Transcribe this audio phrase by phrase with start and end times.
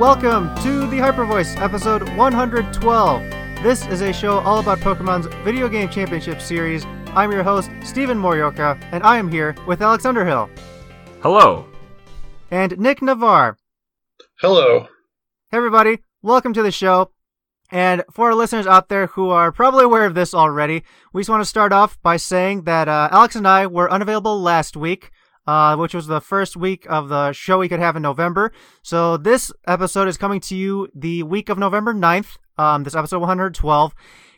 [0.00, 3.22] Welcome to the Hyper Voice, episode 112.
[3.62, 6.86] This is a show all about Pokemon's video game championship series.
[7.08, 10.48] I'm your host, Stephen Morioka, and I am here with Alex Underhill
[11.20, 11.66] Hello.
[12.50, 13.58] and Nick Navarre.
[14.40, 14.88] Hello.
[15.50, 17.10] Hey, everybody, welcome to the show.
[17.70, 21.28] And for our listeners out there who are probably aware of this already, we just
[21.28, 25.10] want to start off by saying that uh, Alex and I were unavailable last week,
[25.50, 28.52] uh, which was the first week of the show we could have in November.
[28.82, 33.18] So this episode is coming to you the week of November 9th, um, this episode
[33.18, 33.92] 112.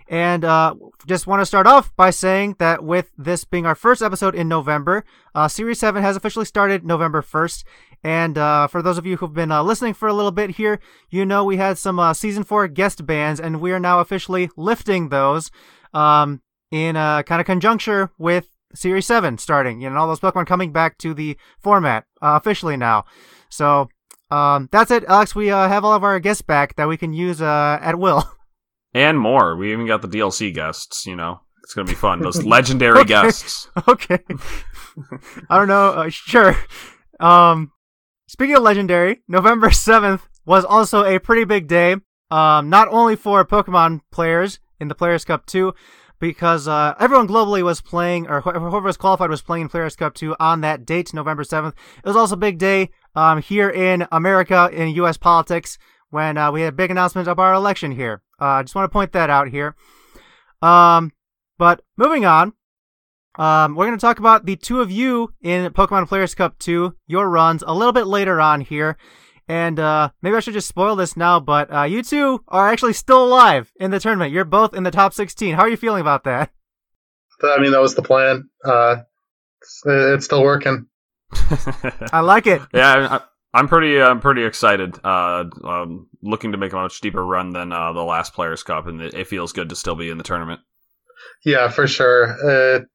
[0.08, 0.74] And uh,
[1.06, 4.48] just want to start off by saying that with this being our first episode in
[4.48, 7.64] November, uh, Series 7 has officially started November 1st.
[8.02, 10.80] And uh, for those of you who've been uh, listening for a little bit here,
[11.10, 14.48] you know we had some uh, Season 4 guest bands, and we are now officially
[14.56, 15.50] lifting those
[15.92, 16.40] um,
[16.70, 19.80] in kind of conjuncture with Series 7 starting.
[19.80, 23.04] You know, all those Pokemon coming back to the format uh, officially now.
[23.48, 23.88] So
[24.30, 25.34] um, that's it, Alex.
[25.34, 28.24] We uh, have all of our guests back that we can use uh, at will.
[28.94, 29.56] And more.
[29.56, 31.40] We even got the DLC guests, you know.
[31.62, 32.20] It's going to be fun.
[32.20, 33.08] Those legendary Okay.
[33.08, 33.66] guests.
[33.88, 34.18] okay.
[35.48, 35.88] I don't know.
[35.92, 36.54] Uh, sure.
[37.18, 37.72] Um,
[38.28, 41.96] speaking of legendary, November 7th was also a pretty big day.
[42.30, 45.72] Um, not only for Pokemon players in the Players Cup 2,
[46.22, 50.14] because uh, everyone globally was playing, or wh- whoever was qualified was playing Players Cup
[50.14, 51.72] 2 on that date, November 7th.
[51.98, 55.16] It was also a big day um, here in America, in U.S.
[55.16, 55.78] politics,
[56.10, 58.22] when uh, we had a big announcement of our election here.
[58.40, 59.74] Uh, I just want to point that out here.
[60.62, 61.10] Um,
[61.58, 62.52] but moving on,
[63.34, 66.94] um, we're going to talk about the two of you in Pokemon Players Cup 2,
[67.08, 68.96] your runs, a little bit later on here.
[69.52, 72.94] And uh, maybe I should just spoil this now, but uh, you two are actually
[72.94, 74.32] still alive in the tournament.
[74.32, 75.56] You're both in the top 16.
[75.56, 76.50] How are you feeling about that?
[77.42, 78.48] I mean, that was the plan.
[78.64, 79.02] Uh,
[79.60, 80.86] it's, it's still working.
[82.10, 82.62] I like it.
[82.72, 83.20] yeah, I,
[83.52, 84.00] I'm pretty.
[84.00, 84.98] I'm pretty excited.
[85.04, 88.86] Uh, um, looking to make a much deeper run than uh, the last Players Cup,
[88.86, 90.62] and it, it feels good to still be in the tournament.
[91.44, 92.36] Yeah, for sure.
[92.42, 92.86] It,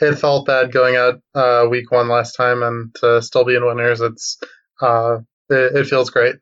[0.00, 3.66] it felt bad going out uh, week one last time, and to still be in
[3.66, 4.38] winners, it's
[4.80, 5.18] uh,
[5.50, 6.36] it, it feels great.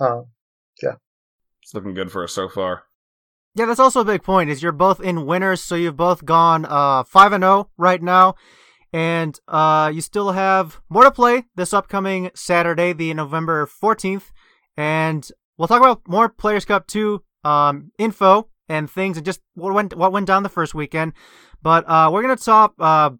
[0.00, 0.22] Uh,
[0.82, 0.94] yeah.
[1.62, 2.84] It's looking good for us so far.
[3.54, 4.48] Yeah, that's also a big point.
[4.48, 8.36] Is you're both in winners, so you've both gone uh five and zero right now,
[8.92, 14.30] and uh you still have more to play this upcoming Saturday, the November fourteenth,
[14.76, 15.28] and
[15.58, 19.96] we'll talk about more Players Cup two um info and things, and just what went
[19.96, 21.12] what went down the first weekend.
[21.60, 23.10] But uh we're gonna talk uh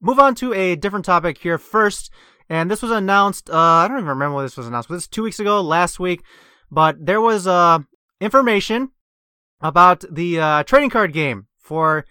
[0.00, 2.12] move on to a different topic here first,
[2.50, 3.48] and this was announced.
[3.48, 4.90] Uh, I don't even remember when this was announced.
[4.90, 5.62] Was this two weeks ago?
[5.62, 6.22] Last week?
[6.70, 7.78] But there was uh
[8.20, 8.90] information
[9.60, 12.04] about the uh, trading card game for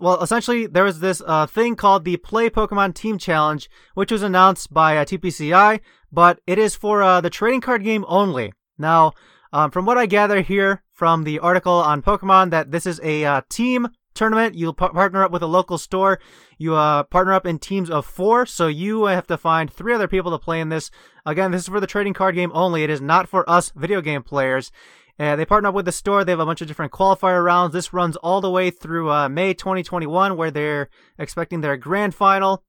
[0.00, 4.22] well essentially there was this uh, thing called the play pokemon team challenge which was
[4.22, 5.80] announced by uh, tpci
[6.12, 9.12] but it is for uh, the trading card game only now
[9.52, 13.24] um, from what i gather here from the article on pokemon that this is a
[13.24, 16.18] uh, team tournament you partner up with a local store
[16.58, 20.08] you uh, partner up in teams of four so you have to find three other
[20.08, 20.90] people to play in this
[21.24, 24.00] again this is for the trading card game only it is not for us video
[24.00, 24.72] game players
[25.18, 26.24] uh, they partner up with the store.
[26.24, 27.72] They have a bunch of different qualifier rounds.
[27.72, 32.64] This runs all the way through uh, May 2021, where they're expecting their grand final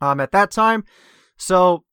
[0.00, 0.84] um, at that time.
[1.38, 1.84] So,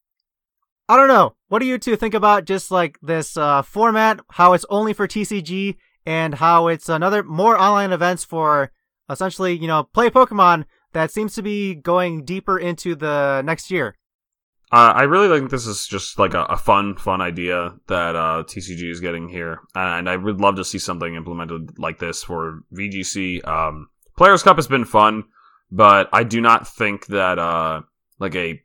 [0.90, 1.36] I don't know.
[1.48, 4.20] What do you two think about just like this uh, format?
[4.32, 8.72] How it's only for TCG and how it's another more online events for
[9.10, 13.96] essentially, you know, play Pokemon that seems to be going deeper into the next year.
[14.72, 18.44] Uh, I really think this is just like a, a fun, fun idea that uh,
[18.48, 22.64] TCG is getting here, and I would love to see something implemented like this for
[22.74, 23.48] VGC.
[23.48, 25.26] Um, Players Cup has been fun,
[25.72, 27.82] but I do not think that uh,
[28.20, 28.62] like a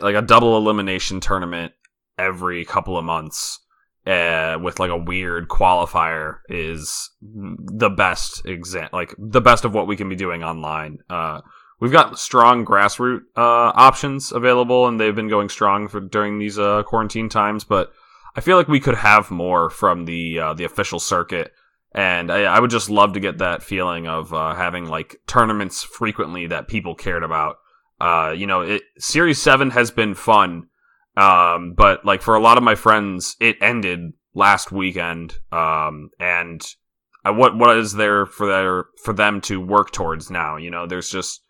[0.00, 1.72] like a double elimination tournament
[2.16, 3.60] every couple of months
[4.08, 9.86] uh, with like a weird qualifier is the best exa- like the best of what
[9.86, 10.98] we can be doing online.
[11.10, 11.42] Uh,
[11.78, 16.58] we've got strong grassroots uh, options available, and they've been going strong for during these
[16.58, 17.64] uh, quarantine times.
[17.64, 17.92] But
[18.34, 21.52] I feel like we could have more from the uh, the official circuit,
[21.92, 25.82] and I, I would just love to get that feeling of uh, having like tournaments
[25.82, 27.56] frequently that people cared about.
[28.00, 30.68] Uh, you know, it, Series Seven has been fun,
[31.18, 36.62] um, but like for a lot of my friends, it ended last weekend, um, and
[37.24, 40.56] I, what what is there for their for them to work towards now?
[40.56, 41.42] You know, there's just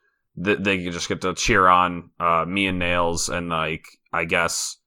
[0.43, 4.79] th- they just get to cheer on uh, me and Nails and like I guess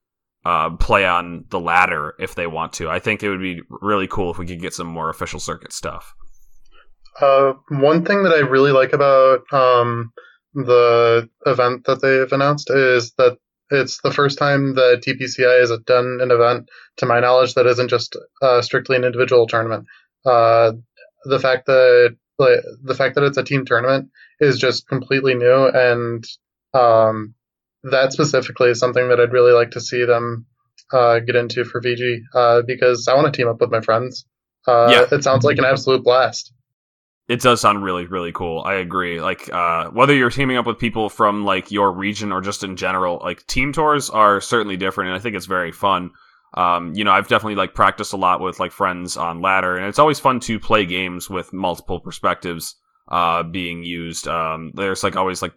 [0.45, 2.89] uh, play on the ladder if they want to.
[2.89, 5.73] I think it would be really cool if we could get some more official circuit
[5.73, 6.15] stuff.
[7.21, 10.11] Uh, one thing that I really like about um,
[10.55, 13.37] the event that they've announced is that
[13.71, 17.89] it's the first time the TPCI has done an event, to my knowledge, that isn't
[17.89, 19.87] just uh, strictly an individual tournament.
[20.25, 20.73] Uh,
[21.25, 24.09] the fact that the fact that it's a team tournament
[24.39, 26.23] is just completely new, and
[26.73, 27.35] um,
[27.83, 30.45] that specifically is something that I'd really like to see them
[30.91, 34.25] uh, get into for VG uh, because I want to team up with my friends.
[34.67, 35.15] Uh, yeah.
[35.15, 36.53] It sounds like an absolute blast.
[37.31, 38.61] It does sound really, really cool.
[38.65, 39.21] I agree.
[39.21, 42.75] Like, uh, whether you're teaming up with people from like your region or just in
[42.75, 46.11] general, like team tours are certainly different, and I think it's very fun.
[46.55, 49.85] Um, you know, I've definitely like practiced a lot with like friends on ladder, and
[49.85, 52.75] it's always fun to play games with multiple perspectives
[53.07, 54.27] uh, being used.
[54.27, 55.53] Um, there's like always like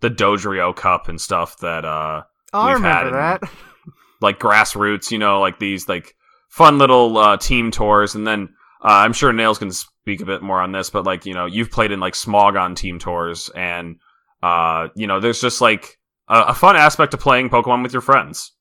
[0.00, 2.22] the Dojrio Cup and stuff that uh,
[2.54, 3.42] oh, we've I remember that.
[4.22, 6.14] like grassroots, you know, like these like
[6.48, 8.48] fun little uh, team tours, and then
[8.82, 11.46] uh, I'm sure Nails can speak a bit more on this, but like you know,
[11.46, 13.96] you've played in like Smogon team tours, and
[14.42, 15.98] uh, you know, there's just like
[16.28, 18.52] a, a fun aspect to playing Pokemon with your friends.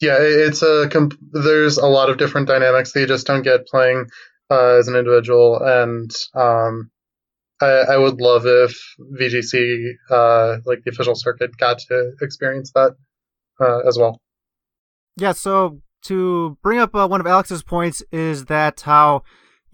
[0.00, 3.66] Yeah, it's a comp- there's a lot of different dynamics that you just don't get
[3.66, 4.06] playing
[4.50, 6.90] uh, as an individual, and um,
[7.62, 8.76] I, I, would love if
[9.18, 12.96] VGC, uh, like the official circuit, got to experience that
[13.60, 14.20] uh, as well.
[15.16, 19.22] Yeah, so to bring up uh, one of Alex's points is that how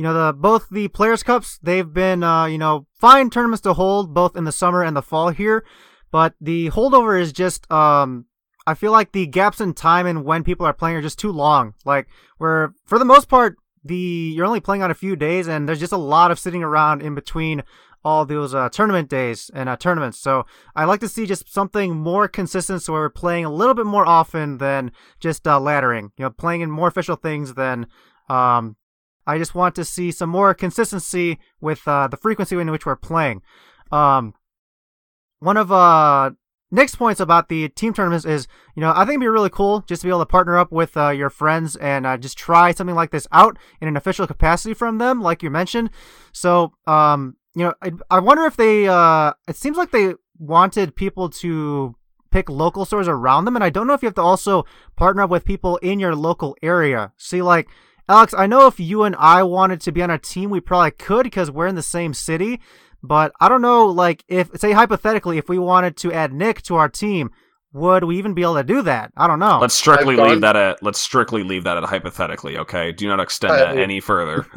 [0.00, 3.74] you know the both the players cups they've been uh, you know fine tournaments to
[3.74, 5.62] hold both in the summer and the fall here,
[6.10, 8.24] but the holdover is just um
[8.66, 11.30] I feel like the gaps in time and when people are playing are just too
[11.30, 11.74] long.
[11.84, 12.08] Like
[12.38, 15.80] where for the most part the you're only playing on a few days and there's
[15.80, 17.62] just a lot of sitting around in between
[18.02, 20.18] all those uh, tournament days and uh, tournaments.
[20.18, 23.84] So I like to see just something more consistent, so we're playing a little bit
[23.84, 26.04] more often than just uh, laddering.
[26.16, 27.86] You know, playing in more official things than.
[28.30, 28.76] Um,
[29.30, 32.96] I just want to see some more consistency with uh, the frequency in which we're
[32.96, 33.42] playing.
[33.92, 34.34] Um,
[35.38, 36.32] one of uh,
[36.70, 39.80] Nick's points about the team tournaments is, you know, I think it'd be really cool
[39.88, 42.72] just to be able to partner up with uh, your friends and uh, just try
[42.72, 45.90] something like this out in an official capacity from them, like you mentioned.
[46.32, 50.94] So, um, you know, I, I wonder if they, uh, it seems like they wanted
[50.94, 51.94] people to
[52.30, 53.56] pick local stores around them.
[53.56, 54.64] And I don't know if you have to also
[54.96, 57.12] partner up with people in your local area.
[57.16, 57.68] See, like,
[58.10, 60.90] Alex, I know if you and I wanted to be on a team, we probably
[60.90, 62.60] could because we're in the same city.
[63.04, 66.74] But I don't know, like, if, say, hypothetically, if we wanted to add Nick to
[66.74, 67.30] our team,
[67.72, 69.12] would we even be able to do that?
[69.16, 69.60] I don't know.
[69.60, 70.28] Let's strictly gone...
[70.28, 72.90] leave that at let's strictly leave that at hypothetically, okay?
[72.90, 73.58] Do not extend I...
[73.58, 74.44] that any further.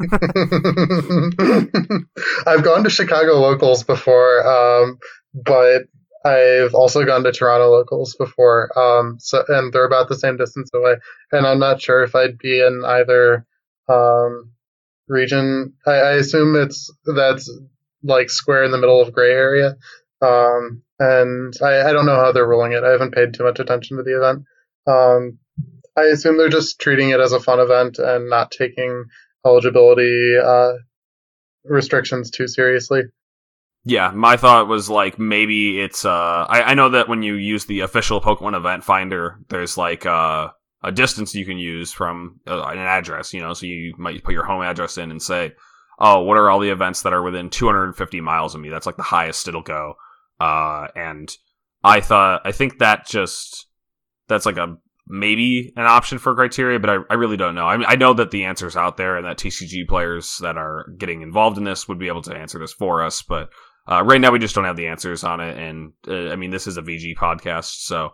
[2.46, 4.98] I've gone to Chicago locals before, um,
[5.32, 5.82] but
[6.24, 8.76] I've also gone to Toronto locals before.
[8.78, 10.94] Um, so and they're about the same distance away.
[11.32, 13.46] And I'm not sure if I'd be in either
[13.88, 14.52] um,
[15.06, 15.74] region.
[15.86, 17.50] I, I assume it's that's
[18.02, 19.76] like square in the middle of gray area.
[20.22, 22.84] Um, and I, I don't know how they're ruling it.
[22.84, 24.44] I haven't paid too much attention to the event.
[24.86, 25.38] Um,
[25.96, 29.04] I assume they're just treating it as a fun event and not taking
[29.44, 30.72] eligibility uh,
[31.64, 33.02] restrictions too seriously.
[33.84, 37.66] Yeah, my thought was like maybe it's uh I, I know that when you use
[37.66, 40.48] the official Pokemon event finder, there's like uh
[40.82, 44.34] a distance you can use from uh, an address, you know, so you might put
[44.34, 45.52] your home address in and say,
[45.98, 48.96] "Oh, what are all the events that are within 250 miles of me?" That's like
[48.96, 49.94] the highest it'll go.
[50.38, 51.34] Uh, and
[51.82, 53.66] I thought, I think that just,
[54.28, 54.76] that's like a,
[55.06, 57.66] maybe an option for criteria, but I, I really don't know.
[57.66, 60.86] I mean, I know that the answer's out there and that TCG players that are
[60.98, 63.48] getting involved in this would be able to answer this for us, but,
[63.90, 65.58] uh, right now we just don't have the answers on it.
[65.58, 68.10] And, uh, I mean, this is a VG podcast, so,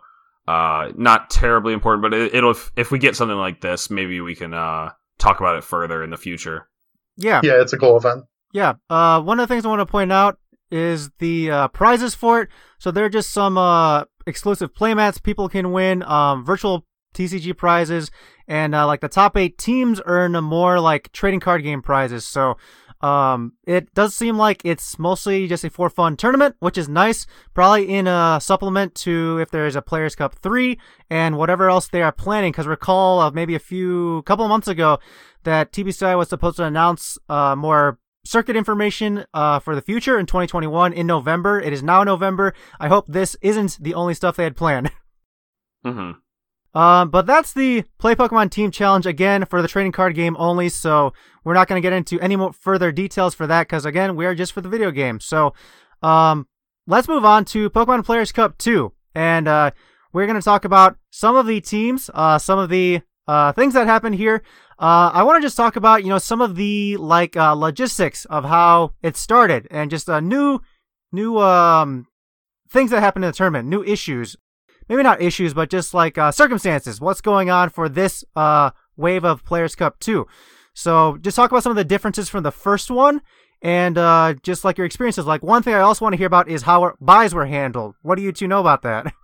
[0.47, 4.21] uh, not terribly important, but it, will if, if we get something like this, maybe
[4.21, 6.67] we can, uh, talk about it further in the future.
[7.15, 7.41] Yeah.
[7.43, 8.25] Yeah, it's a cool event.
[8.53, 8.73] Yeah.
[8.89, 10.37] Uh, one of the things I want to point out
[10.71, 12.49] is the uh, prizes for it.
[12.79, 18.09] So they're just some uh, exclusive playmats people can win, um, virtual TCG prizes,
[18.47, 22.25] and uh, like the top eight teams earn more like trading card game prizes.
[22.25, 22.57] So
[23.01, 27.25] um, it does seem like it's mostly just a for fun tournament, which is nice.
[27.53, 30.79] Probably in a supplement to if there's a Players Cup 3
[31.09, 32.51] and whatever else they are planning.
[32.51, 34.99] Because recall of maybe a few couple months ago
[35.43, 40.27] that TPCI was supposed to announce uh, more circuit information uh, for the future in
[40.27, 41.59] 2021 in November.
[41.59, 42.53] It is now November.
[42.79, 44.91] I hope this isn't the only stuff they had planned.
[45.85, 46.19] mm-hmm.
[46.73, 50.69] Um, but that's the Play Pokemon Team Challenge again for the trading card game only.
[50.69, 51.13] So
[51.43, 54.25] we're not going to get into any more further details for that because again, we
[54.25, 55.19] are just for the video game.
[55.19, 55.53] So,
[56.01, 56.47] um,
[56.87, 58.91] let's move on to Pokemon Players Cup 2.
[59.15, 59.71] And, uh,
[60.13, 63.73] we're going to talk about some of the teams, uh, some of the, uh, things
[63.73, 64.41] that happened here.
[64.79, 68.25] Uh, I want to just talk about, you know, some of the like uh, logistics
[68.25, 70.59] of how it started and just uh, new,
[71.11, 72.07] new um,
[72.69, 74.35] things that happened in the tournament, new issues.
[74.91, 76.99] Maybe not issues, but just like uh, circumstances.
[76.99, 80.27] What's going on for this uh, wave of Players Cup 2?
[80.73, 83.21] So just talk about some of the differences from the first one
[83.61, 85.25] and uh, just like your experiences.
[85.25, 87.95] Like one thing I also want to hear about is how buys were handled.
[88.01, 89.13] What do you two know about that?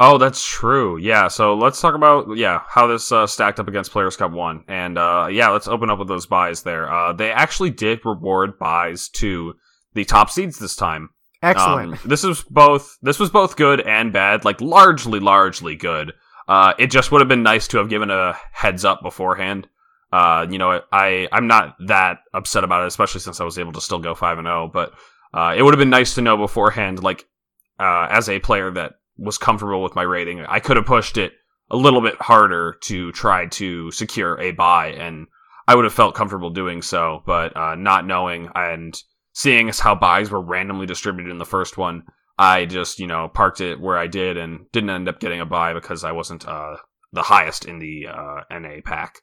[0.00, 0.96] Oh, that's true.
[0.96, 1.28] Yeah.
[1.28, 4.98] So let's talk about yeah how this uh, stacked up against Players Cup One, and
[4.98, 6.92] uh, yeah, let's open up with those buys there.
[6.92, 9.54] Uh, they actually did reward buys to
[9.92, 11.10] the top seeds this time.
[11.44, 11.92] Excellent.
[11.92, 16.12] Um, this was both this was both good and bad, like largely largely good.
[16.48, 19.68] Uh, it just would have been nice to have given a heads up beforehand.
[20.10, 23.72] Uh, you know, I I'm not that upset about it, especially since I was able
[23.72, 24.70] to still go five and zero.
[24.72, 24.94] But
[25.34, 27.26] uh, it would have been nice to know beforehand, like
[27.78, 30.40] uh, as a player that was comfortable with my rating.
[30.46, 31.32] I could have pushed it
[31.70, 35.26] a little bit harder to try to secure a buy, and
[35.68, 37.22] I would have felt comfortable doing so.
[37.26, 38.98] But uh, not knowing and
[39.34, 42.04] seeing as how buys were randomly distributed in the first one,
[42.38, 45.46] I just you know parked it where I did and didn't end up getting a
[45.46, 46.76] buy because I wasn't uh,
[47.12, 49.20] the highest in the uh, NA pack.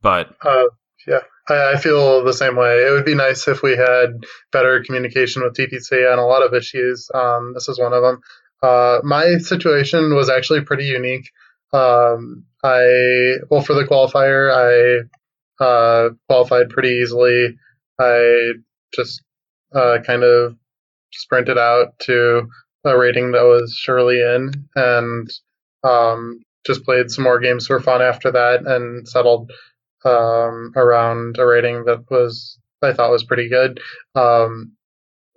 [0.00, 0.64] But uh,
[1.06, 2.86] yeah, I, I, feel the same way.
[2.86, 6.54] It would be nice if we had better communication with TTC on a lot of
[6.54, 7.08] issues.
[7.14, 8.20] Um, this is one of them.
[8.62, 11.28] Uh, my situation was actually pretty unique.
[11.72, 17.56] Um, I well for the qualifier, I uh, qualified pretty easily.
[17.98, 18.52] I
[18.94, 19.22] just
[19.74, 20.56] uh, kind of
[21.12, 22.48] sprinted out to
[22.84, 25.30] a rating that was surely in, and
[25.84, 29.52] um, just played some more games for fun after that, and settled
[30.04, 33.80] um, around a rating that was I thought was pretty good.
[34.14, 34.72] Um,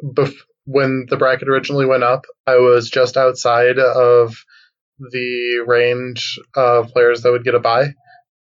[0.04, 0.34] bef-
[0.65, 4.36] when the bracket originally went up, I was just outside of
[5.00, 7.94] the range of players that would get a buy.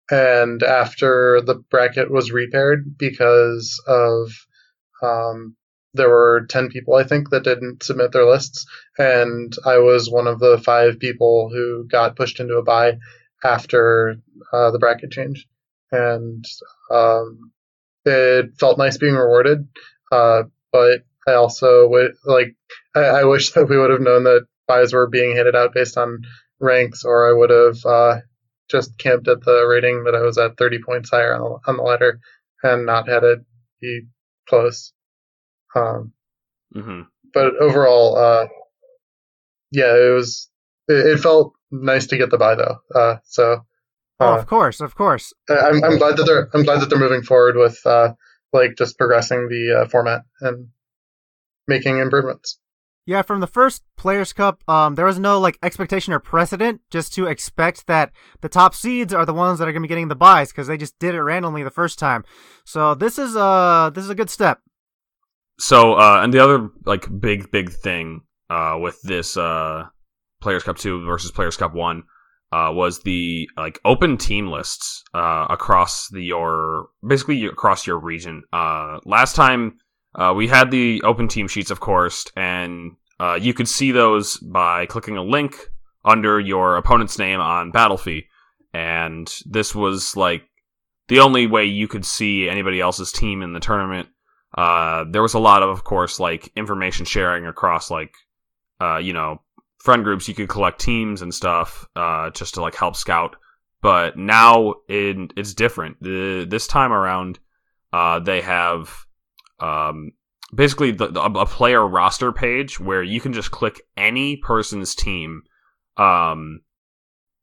[0.09, 4.29] And after the bracket was repaired, because of
[5.01, 5.55] um,
[5.93, 8.65] there were 10 people, I think, that didn't submit their lists.
[8.97, 12.97] And I was one of the five people who got pushed into a buy
[13.43, 14.15] after
[14.51, 15.47] uh, the bracket change.
[15.91, 16.43] And
[16.89, 17.51] um,
[18.05, 19.67] it felt nice being rewarded.
[20.11, 22.55] Uh, but I also would like
[22.95, 25.97] I, I, wish that we would have known that buys were being handed out based
[25.97, 26.23] on
[26.59, 28.21] ranks, or I would have uh,
[28.69, 31.77] just camped at the rating that I was at 30 points higher on the, on
[31.77, 32.19] the ladder
[32.63, 33.39] and not had it
[33.81, 34.07] be
[34.47, 34.93] close.
[35.75, 36.13] Um,
[36.75, 37.01] mm-hmm.
[37.33, 38.47] But overall, uh,
[39.71, 40.49] yeah, it was.
[40.87, 42.77] It, it, felt nice to get the buy though.
[42.93, 43.65] Uh, so.
[44.19, 45.33] oh, of course, of course.
[45.49, 48.13] I'm, I'm glad that they're I'm glad that they're moving forward with uh,
[48.51, 50.67] like just progressing the uh, format and
[51.67, 52.59] making improvements.
[53.05, 57.13] Yeah, from the first Players Cup, um, there was no like expectation or precedent just
[57.15, 60.07] to expect that the top seeds are the ones that are going to be getting
[60.07, 62.23] the buys because they just did it randomly the first time.
[62.63, 64.61] So this is uh this is a good step.
[65.59, 69.85] So uh, and the other like big big thing uh with this uh
[70.41, 72.03] Players Cup two versus Players Cup one
[72.51, 78.43] uh was the like open team lists uh across the your basically across your region.
[78.51, 79.77] Uh, last time
[80.15, 84.37] uh, we had the open team sheets, of course, and uh, you could see those
[84.37, 85.55] by clicking a link
[86.05, 88.25] under your opponent's name on Battlefy.
[88.73, 90.43] And this was like
[91.07, 94.09] the only way you could see anybody else's team in the tournament.
[94.53, 98.13] Uh, there was a lot of, of course, like information sharing across like,
[98.79, 99.41] uh, you know,
[99.79, 100.27] friend groups.
[100.27, 103.35] You could collect teams and stuff, uh, just to like help scout.
[103.81, 106.01] But now it, it's different.
[106.01, 107.39] The, this time around,
[107.91, 109.05] uh, they have
[109.59, 110.11] um,
[110.53, 115.43] basically the, the, a player roster page where you can just click any person's team,
[115.97, 116.61] um,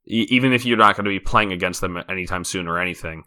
[0.05, 3.23] e- even if you're not going to be playing against them anytime soon or anything,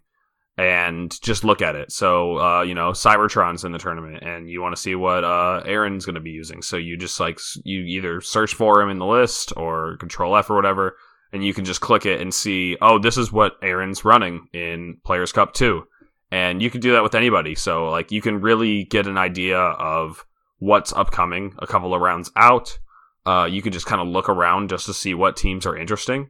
[0.57, 1.91] and just look at it.
[1.91, 5.61] So, uh, you know, Cybertron's in the tournament, and you want to see what uh,
[5.65, 6.61] Aaron's going to be using.
[6.61, 10.49] So you just like you either search for him in the list or Control F
[10.49, 10.95] or whatever,
[11.33, 14.97] and you can just click it and see, oh, this is what Aaron's running in
[15.03, 15.85] Players Cup two
[16.31, 17.55] and you can do that with anybody.
[17.55, 20.25] So like you can really get an idea of
[20.59, 22.77] what's upcoming a couple of rounds out.
[23.25, 26.29] Uh, you can just kind of look around just to see what teams are interesting.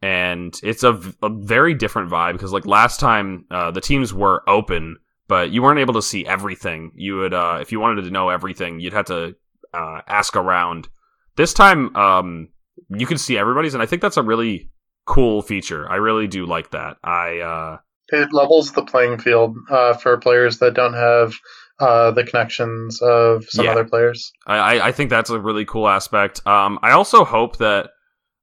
[0.00, 4.48] And it's a, a very different vibe because like last time, uh, the teams were
[4.48, 6.92] open, but you weren't able to see everything.
[6.94, 9.34] You would, uh, if you wanted to know everything, you'd have to,
[9.74, 10.88] uh, ask around.
[11.36, 12.48] This time, um,
[12.90, 14.70] you can see everybody's, and I think that's a really
[15.04, 15.90] cool feature.
[15.90, 16.96] I really do like that.
[17.02, 17.78] I, uh,
[18.08, 21.34] it levels the playing field uh, for players that don't have
[21.80, 23.72] uh, the connections of some yeah.
[23.72, 24.32] other players.
[24.46, 26.44] I, I think that's a really cool aspect.
[26.46, 27.90] Um, I also hope that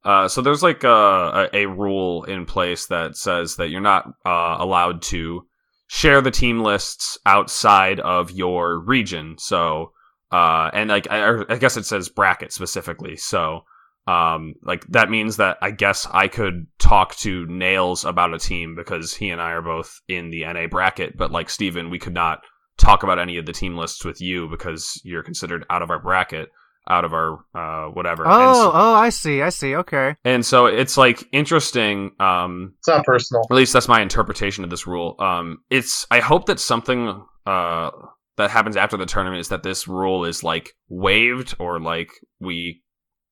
[0.05, 4.55] uh, so there's like a, a, rule in place that says that you're not uh,
[4.59, 5.45] allowed to
[5.87, 9.35] share the team lists outside of your region.
[9.39, 9.91] So
[10.31, 13.17] uh, and like I, I guess it says bracket specifically.
[13.17, 13.63] So
[14.07, 18.75] Um, like that means that I guess I could talk to Nails about a team
[18.75, 22.13] because he and I are both in the NA bracket, but like Stephen, we could
[22.13, 22.41] not
[22.77, 25.99] talk about any of the team lists with you because you're considered out of our
[25.99, 26.49] bracket,
[26.89, 28.23] out of our uh whatever.
[28.27, 29.75] Oh, so, oh, I see, I see.
[29.75, 30.15] Okay.
[30.23, 32.11] and so it's like interesting.
[32.19, 33.43] Um, It's not personal.
[33.49, 35.15] at least that's my interpretation of this rule.
[35.19, 37.91] Um, it's I hope that something uh
[38.37, 42.81] that happens after the tournament is that this rule is like waived or like we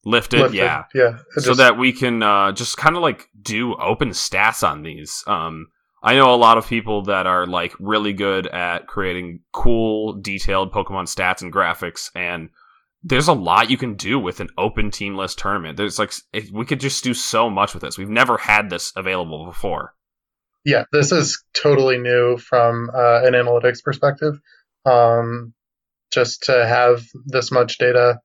[0.06, 0.40] lift it.
[0.42, 0.58] Lifted.
[0.58, 1.18] Yeah Yeah.
[1.36, 5.24] It so that we can uh, just kind of like do open stats on these.
[5.28, 5.68] Um,
[6.02, 10.74] I know a lot of people that are like really good at creating cool, detailed
[10.74, 12.50] Pokemon stats and graphics, and
[13.04, 15.78] there's a lot you can do with an open team list tournament.
[15.78, 16.14] There's like
[16.52, 17.98] we could just do so much with this.
[17.98, 19.94] We've never had this available before.
[20.66, 24.40] yeah, this is totally new from uh, an analytics perspective.
[24.86, 25.54] Um,
[26.12, 28.20] just to have this much data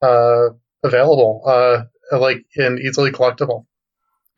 [0.00, 0.50] uh,
[0.82, 1.82] available, uh,
[2.16, 3.66] like and easily collectible.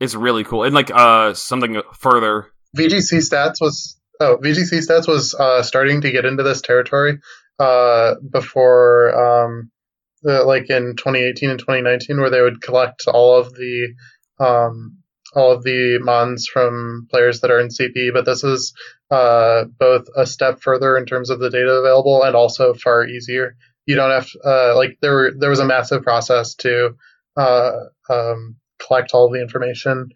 [0.01, 2.47] It's really cool, and like uh, something further.
[2.77, 7.19] VGC stats was oh VGC stats was uh, starting to get into this territory
[7.59, 9.71] uh, before um,
[10.27, 13.95] uh, like in 2018 and 2019 where they would collect all of the
[14.39, 14.99] um,
[15.35, 18.73] all of the mons from players that are in CP but this is
[19.11, 23.57] uh, both a step further in terms of the data available and also far easier.
[23.87, 26.97] You don't have uh, like there were, there was a massive process to
[27.37, 27.73] uh,
[28.11, 30.11] um, collect all the information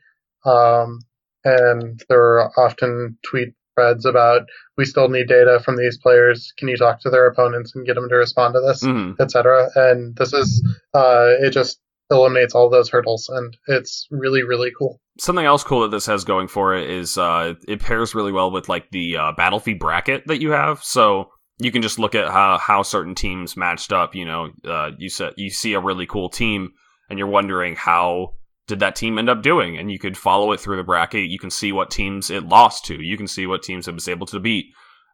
[0.44, 1.00] um,
[1.44, 4.42] and there were often tweet threads about
[4.76, 6.52] we still need data from these players.
[6.58, 9.18] Can you talk to their opponents and get them to respond to this, Mhm.
[9.20, 9.68] etc.
[9.74, 10.62] And this is
[10.94, 15.00] uh, it just eliminates all those hurdles, and it's really really cool.
[15.18, 18.50] something else cool that this has going for it is uh, it pairs really well
[18.50, 20.82] with like the uh, Battlefy bracket that you have.
[20.82, 24.14] So you can just look at how how certain teams matched up.
[24.14, 26.70] You know, uh, you said you see a really cool team,
[27.10, 28.32] and you're wondering how
[28.70, 31.28] did that team end up doing, and you could follow it through the bracket.
[31.28, 32.94] You can see what teams it lost to.
[32.94, 34.66] You can see what teams it was able to beat.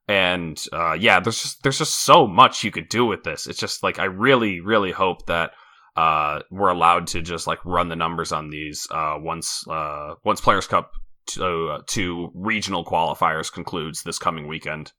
[0.07, 3.49] And uh, yeah, there's just there's just so much you could do with this.
[3.49, 5.51] It's just like I really really hope that
[5.97, 10.41] uh, we're allowed to just like run the numbers on these uh, once uh, once
[10.41, 10.93] Players Cup
[11.29, 14.93] to, uh, to regional qualifiers concludes this coming weekend.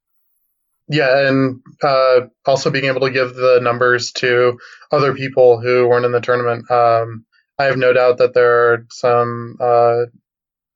[0.90, 4.58] Yeah, and uh, also being able to give the numbers to
[4.92, 6.70] other people who weren't in the tournament.
[6.72, 7.26] Um,
[7.60, 10.04] I have no doubt that there are some uh,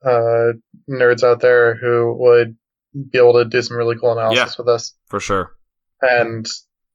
[0.04, 0.54] uh,
[0.90, 2.58] nerds out there who would
[3.12, 5.52] be able to do some really cool analysis with us For sure.
[6.02, 6.46] and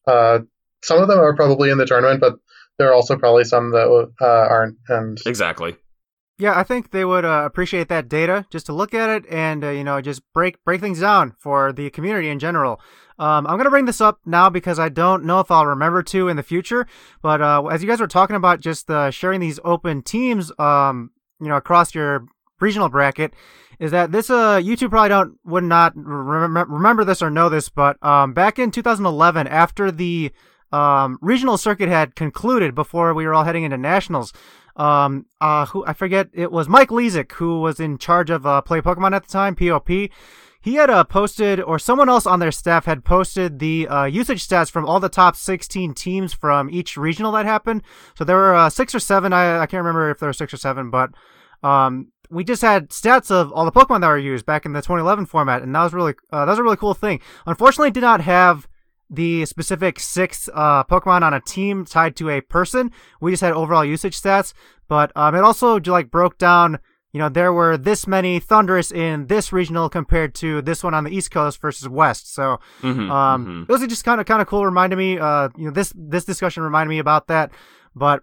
[0.07, 0.41] uh,
[0.83, 2.35] some of them are probably in the tournament, but
[2.79, 4.77] there are also probably some that uh, aren't.
[4.89, 5.77] And Exactly.
[6.39, 9.65] Yeah, I think they would uh, appreciate that data just to look at it and
[9.65, 12.79] uh, you know just break break things down for the community in general.
[13.19, 16.29] Um, I'm gonna bring this up now because I don't know if I'll remember to
[16.29, 16.87] in the future.
[17.23, 21.11] But uh, as you guys were talking about just uh, sharing these open teams, um,
[21.41, 22.27] you know, across your
[22.61, 23.33] regional bracket,
[23.79, 27.49] is that this uh you two probably don't would not rem- remember this or know
[27.49, 30.31] this, but um back in 2011 after the
[30.71, 34.35] um regional circuit had concluded before we were all heading into nationals
[34.77, 38.61] um uh who I forget it was Mike Lezik who was in charge of uh
[38.61, 40.11] play Pokemon at the time POP
[40.63, 44.45] he had uh, posted or someone else on their staff had posted the uh, usage
[44.45, 47.83] stats from all the top 16 teams from each regional that happened
[48.17, 50.53] so there were uh, six or seven I, I can't remember if there were six
[50.53, 51.11] or seven but
[51.63, 54.81] um we just had stats of all the Pokemon that were used back in the
[54.81, 57.21] 2011 format, and that was really uh, that was a really cool thing.
[57.47, 58.67] Unfortunately, did not have
[59.11, 62.91] the specific six uh, Pokemon on a team tied to a person.
[63.21, 64.53] We just had overall usage stats,
[64.89, 66.79] but um, it also like broke down.
[67.13, 71.05] You know, there were this many Thundurus in this regional compared to this one on
[71.05, 72.35] the East Coast versus West.
[72.35, 73.63] So Mhm, um, mhm.
[73.63, 74.67] it was just kind of kind of cool.
[74.67, 77.53] Reminded me, uh, you know, this this discussion reminded me about that.
[77.95, 78.23] But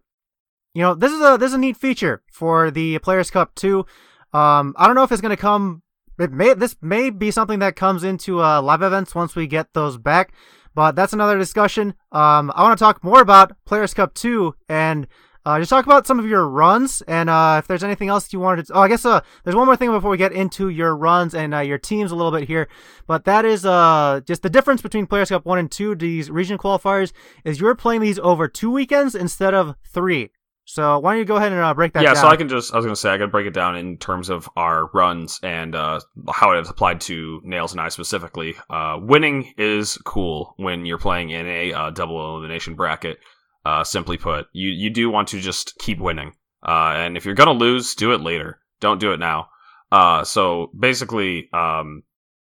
[0.76, 3.86] you know, this is a this is a neat feature for the Players Cup too.
[4.34, 5.82] Um, I don't know if it's going to come.
[6.20, 9.74] It may this may be something that comes into uh, live events once we get
[9.74, 10.34] those back.
[10.76, 11.94] But that's another discussion.
[12.12, 15.08] Um, I want to talk more about Players Cup two and.
[15.46, 18.40] Uh, just talk about some of your runs and uh, if there's anything else you
[18.40, 18.74] wanted to.
[18.74, 21.54] Oh, I guess uh, there's one more thing before we get into your runs and
[21.54, 22.70] uh, your teams a little bit here.
[23.08, 26.58] But that is uh, just the difference between Players Cup 1 and 2, these region
[26.58, 27.12] qualifiers,
[27.44, 30.30] is you're playing these over two weekends instead of three.
[30.66, 32.04] So why don't you go ahead and uh, break that down?
[32.04, 32.24] yeah, down?
[32.24, 34.30] so I can just I was gonna say I could break it down in terms
[34.30, 36.00] of our runs and uh,
[36.32, 38.56] how it applied to Nails and I specifically.
[38.70, 43.18] Uh, winning is cool when you're playing in a uh, double elimination bracket.
[43.66, 46.34] Uh, simply put, you you do want to just keep winning,
[46.68, 48.60] uh, and if you're gonna lose, do it later.
[48.80, 49.48] Don't do it now.
[49.92, 52.04] Uh, so basically, um,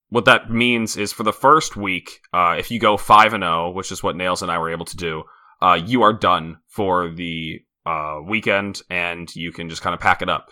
[0.10, 3.72] what that means is for the first week, uh, if you go five and zero,
[3.72, 5.24] which is what Nails and I were able to do,
[5.62, 10.22] uh, you are done for the uh, weekend, and you can just kind of pack
[10.22, 10.50] it up.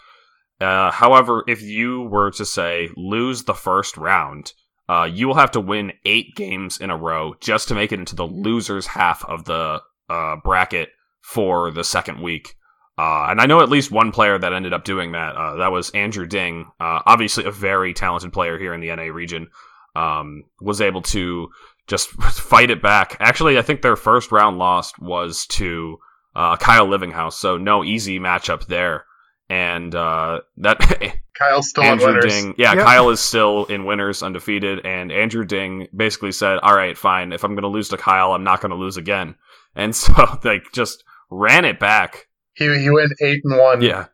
[0.61, 4.53] Uh, however, if you were to say lose the first round,
[4.87, 7.99] uh, you will have to win eight games in a row just to make it
[7.99, 10.89] into the losers half of the uh, bracket
[11.21, 12.55] for the second week.
[12.97, 15.35] Uh, and I know at least one player that ended up doing that.
[15.35, 19.13] Uh, that was Andrew Ding, uh, obviously a very talented player here in the NA
[19.13, 19.49] region.
[19.95, 21.49] Um, was able to
[21.87, 23.17] just fight it back.
[23.19, 25.97] Actually, I think their first round loss was to
[26.35, 29.05] uh, Kyle Livinghouse, so no easy matchup there.
[29.49, 30.79] And uh, that
[31.37, 32.33] Kyle's still Andrew in winners.
[32.33, 32.83] Ding, yeah, Yep.
[32.83, 37.31] Kyle is still in winners, undefeated, and Andrew Ding basically said, "All right, fine.
[37.31, 39.35] If I'm going to lose to Kyle, I'm not going to lose again."
[39.77, 40.13] And so
[40.45, 42.29] like just ran it back.
[42.53, 43.81] He he went eight and one.
[43.81, 44.05] Yeah,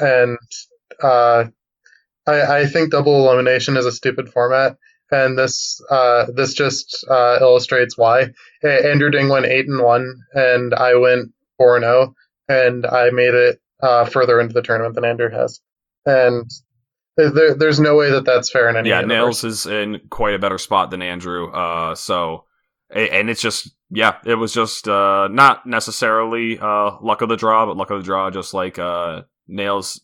[0.00, 0.36] and
[1.00, 1.44] uh,
[2.26, 4.76] I, I think double elimination is a stupid format,
[5.12, 8.30] and this uh, this just uh, illustrates why.
[8.64, 12.14] Andrew Ding went eight and one, and I went four and zero,
[12.48, 15.60] and I made it uh, further into the tournament than Andrew has,
[16.04, 16.50] and
[17.16, 18.96] there, there's no way that that's fair in any way.
[18.96, 19.00] yeah.
[19.02, 19.42] universe.
[19.42, 21.50] Nails is in quite a better spot than Andrew.
[21.52, 22.44] Uh, so
[22.90, 27.66] and it's just yeah, it was just uh not necessarily uh luck of the draw,
[27.66, 30.00] but luck of the draw, just like uh Nails.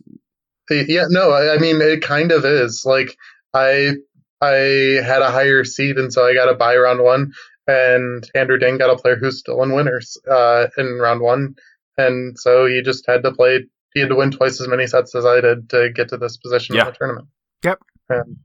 [0.70, 2.84] Yeah, no, I, I mean it kind of is.
[2.84, 3.16] Like
[3.54, 3.94] I
[4.40, 7.33] I had a higher seed, and so I got a buy round one,
[7.66, 11.55] and Andrew Ding got a player who's still in winners uh, in round one,
[11.96, 13.64] and so he just had to play.
[13.94, 16.37] He had to win twice as many sets as I did to get to this
[16.37, 16.83] position Yeah.
[16.83, 17.29] in the tournament.
[17.64, 17.79] Yep.
[18.11, 18.37] And,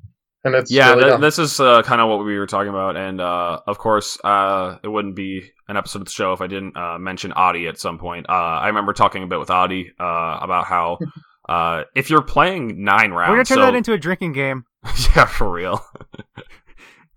[0.45, 2.95] and it's Yeah, really th- this is uh, kind of what we were talking about,
[2.97, 6.47] and uh, of course, uh, it wouldn't be an episode of the show if I
[6.47, 8.25] didn't uh, mention Adi at some point.
[8.29, 10.97] Uh, I remember talking a bit with Adi uh, about how
[11.49, 14.65] uh, if you're playing nine rounds, We're gonna turn so- that into a drinking game.
[15.15, 15.83] yeah, for real.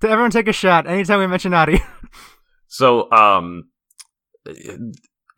[0.00, 1.82] To everyone take a shot anytime we mention Adi.
[2.68, 3.70] So, um,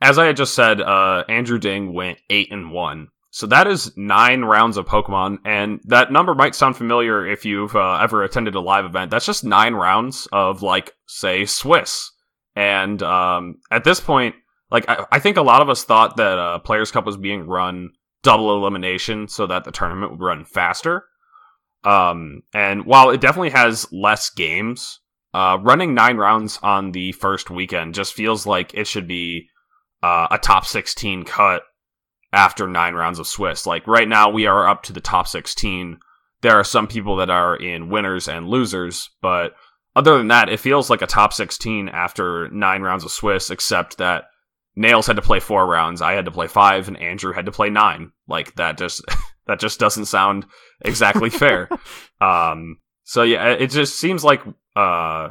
[0.01, 3.09] as I had just said, uh, Andrew Ding went eight and one.
[3.31, 7.77] So that is nine rounds of Pokemon, and that number might sound familiar if you've
[7.77, 9.13] uh, ever attended a live event.
[9.13, 12.11] That's just nine rounds of like, say, Swiss.
[12.57, 14.35] And um, at this point,
[14.71, 17.47] like I, I think a lot of us thought that uh, Players Cup was being
[17.47, 17.91] run
[18.23, 21.05] double elimination so that the tournament would run faster.
[21.85, 25.01] Um, and while it definitely has less games,
[25.35, 29.49] uh, running nine rounds on the first weekend just feels like it should be
[30.03, 31.63] uh, a top 16 cut
[32.33, 33.67] after nine rounds of Swiss.
[33.67, 35.99] Like right now, we are up to the top 16.
[36.41, 39.53] There are some people that are in winners and losers, but
[39.97, 43.99] other than that, it feels like a top 16 after nine rounds of Swiss, except
[43.99, 44.25] that
[44.77, 47.53] Nails had to play four rounds, I had to play five, and Andrew had to
[47.53, 48.13] play nine.
[48.29, 49.03] Like that just
[49.49, 50.47] that just doesn't sound
[50.85, 51.69] exactly fair.
[52.21, 54.43] Um, so yeah, it just seems like
[54.75, 55.29] uh,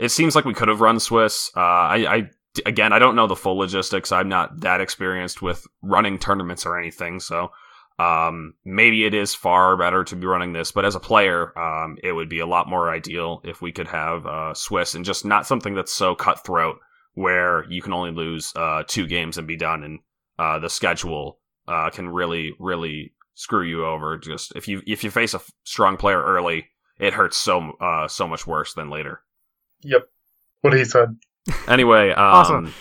[0.00, 1.52] it seems like we could have run Swiss.
[1.56, 2.30] Uh, I, I
[2.66, 4.10] again, I don't know the full logistics.
[4.10, 7.52] I'm not that experienced with running tournaments or anything, so
[8.00, 10.72] um, maybe it is far better to be running this.
[10.72, 13.88] But as a player, um, it would be a lot more ideal if we could
[13.88, 16.78] have uh, Swiss and just not something that's so cutthroat
[17.14, 19.98] where you can only lose uh, two games and be done, and
[20.38, 24.18] uh, the schedule uh, can really, really screw you over.
[24.18, 26.66] Just if you if you face a f- strong player early,
[26.98, 29.22] it hurts so uh, so much worse than later.
[29.82, 30.08] Yep.
[30.60, 31.16] What he said.
[31.66, 32.74] Anyway, um, Awesome.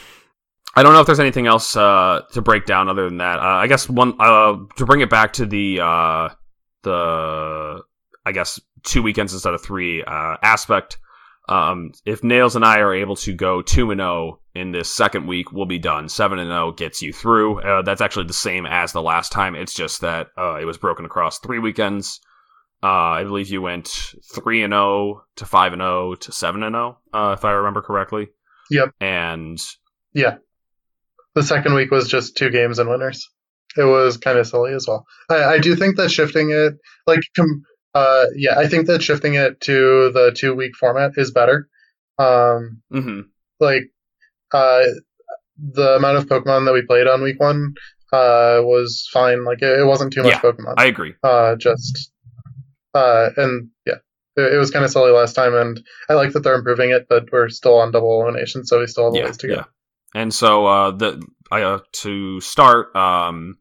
[0.75, 3.39] I don't know if there's anything else uh, to break down other than that.
[3.39, 6.29] Uh, I guess one uh, to bring it back to the uh,
[6.83, 7.81] the
[8.25, 10.97] I guess two weekends instead of three uh, aspect.
[11.49, 15.25] Um, if Nails and I are able to go two and zero in this second
[15.27, 16.07] week, we'll be done.
[16.07, 17.61] Seven and zero gets you through.
[17.61, 19.55] Uh, that's actually the same as the last time.
[19.55, 22.19] It's just that uh, it was broken across three weekends.
[22.81, 23.89] Uh, I believe you went
[24.33, 27.81] three and zero to five and zero to seven and zero, uh, if I remember
[27.81, 28.27] correctly.
[28.69, 28.93] Yep.
[29.01, 29.59] And
[30.13, 30.37] Yeah.
[31.35, 33.27] The second week was just two games and winners.
[33.77, 35.05] It was kind of silly as well.
[35.29, 36.73] I, I do think that shifting it,
[37.05, 41.31] like, com- uh, yeah, I think that shifting it to the two week format is
[41.31, 41.67] better.
[42.17, 43.25] Um, mhm.
[43.59, 43.91] like,
[44.53, 44.83] uh,
[45.57, 47.73] the amount of Pokemon that we played on week one,
[48.11, 49.43] uh, was fine.
[49.45, 50.75] Like, it, it wasn't too much Yeah, Pokemon.
[50.77, 51.13] I agree.
[51.23, 52.11] uh, just,
[52.93, 53.95] uh, and yeah,
[54.35, 57.07] it, it was kind of silly last time, and I like that they're improving it,
[57.09, 59.53] but we're still on double elimination, so we still have a yeah, ways to go.
[59.55, 59.63] yeah.
[60.15, 63.58] And so uh, the uh, to start um,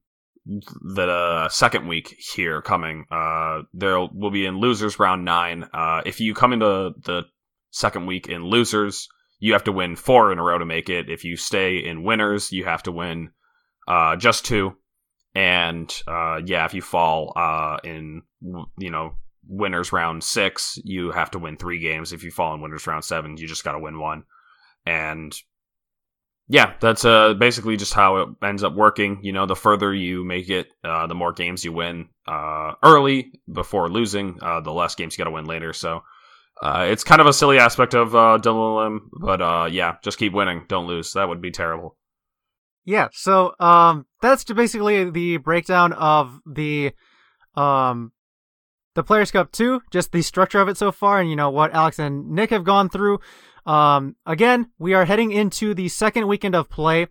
[0.48, 5.68] the uh, second week here coming, uh, there will be in losers round nine.
[5.72, 7.24] Uh, if you come into the
[7.70, 9.08] second week in losers,
[9.40, 11.10] you have to win four in a row to make it.
[11.10, 13.30] If you stay in winners, you have to win
[13.86, 14.76] uh, just two.
[15.34, 18.22] And uh, yeah, if you fall uh, in
[18.78, 22.12] you know winners round six, you have to win three games.
[22.12, 24.24] If you fall in winners round seven, you just got to win one.
[24.86, 25.34] And
[26.48, 29.20] yeah, that's uh, basically just how it ends up working.
[29.22, 33.32] You know, the further you make it, uh, the more games you win uh, early
[33.52, 35.74] before losing, uh, the less games you got to win later.
[35.74, 36.02] So
[36.62, 40.32] uh, it's kind of a silly aspect of uh, Lim, but uh, yeah, just keep
[40.32, 41.12] winning, don't lose.
[41.12, 41.96] That would be terrible.
[42.86, 46.92] Yeah, so um, that's basically the breakdown of the
[47.54, 48.12] um,
[48.94, 51.74] the Players Cup 2, just the structure of it so far, and you know what
[51.74, 53.20] Alex and Nick have gone through.
[53.68, 57.08] Um, again, we are heading into the second weekend of play,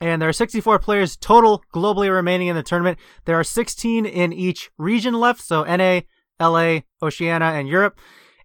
[0.00, 2.98] and there are 64 players total globally remaining in the tournament.
[3.24, 6.02] There are 16 in each region left, so NA,
[6.40, 7.98] LA, Oceania, and Europe.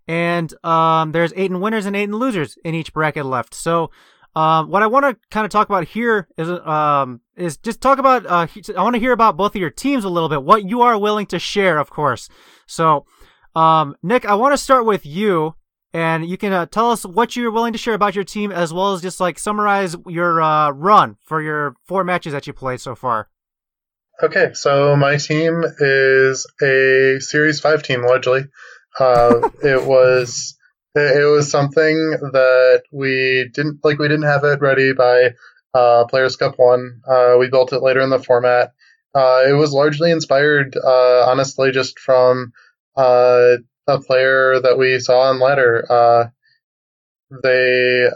[0.07, 3.53] And um, there's eight in winners and eight in losers in each bracket left.
[3.53, 3.91] So
[4.35, 7.99] um, what I want to kind of talk about here is um, is just talk
[7.99, 8.25] about.
[8.25, 10.43] Uh, I want to hear about both of your teams a little bit.
[10.43, 12.29] What you are willing to share, of course.
[12.65, 13.05] So,
[13.55, 15.53] um, Nick, I want to start with you,
[15.93, 18.73] and you can uh, tell us what you're willing to share about your team, as
[18.73, 22.81] well as just like summarize your uh, run for your four matches that you played
[22.81, 23.29] so far.
[24.21, 28.45] Okay, so my team is a Series Five team largely.
[28.99, 30.57] Uh, it was
[30.95, 31.95] it was something
[32.33, 33.99] that we didn't like.
[33.99, 35.33] We didn't have it ready by
[35.73, 37.01] uh, Players Cup One.
[37.07, 38.73] Uh, we built it later in the format.
[39.15, 42.51] Uh, it was largely inspired, uh, honestly, just from
[42.95, 45.85] uh, a player that we saw on ladder.
[45.89, 46.25] Uh,
[47.43, 48.07] they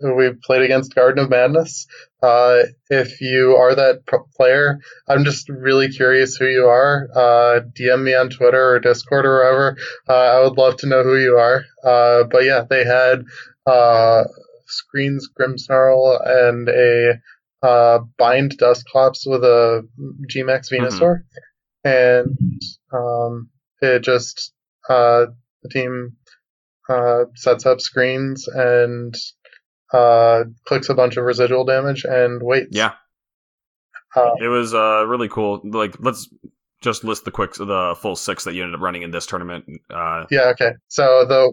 [0.00, 1.86] we played against Garden of Madness.
[2.22, 7.08] Uh, if you are that player, I'm just really curious who you are.
[7.14, 9.76] Uh, DM me on Twitter or Discord or wherever.
[10.08, 11.64] Uh, I would love to know who you are.
[11.84, 13.24] Uh, but yeah, they had
[13.66, 14.24] uh,
[14.66, 17.20] Screens Grimmsnarl and a
[17.62, 19.86] uh, Bind Dusclops with a
[20.32, 20.84] Gmax mm-hmm.
[20.84, 21.22] Venusaur.
[21.22, 21.38] Mm-hmm.
[21.84, 22.60] And
[22.92, 24.52] um, it just,
[24.88, 25.34] the
[25.70, 26.16] team
[27.34, 29.14] sets up screens and
[29.92, 32.70] uh, clicks a bunch of residual damage and waits.
[32.72, 32.92] Yeah.
[34.16, 35.60] Uh, it was uh, really cool.
[35.64, 36.28] Like, let's
[36.80, 39.64] just list the quick, the full six that you ended up running in this tournament.
[39.90, 40.48] Uh, yeah.
[40.50, 40.72] Okay.
[40.88, 41.52] So the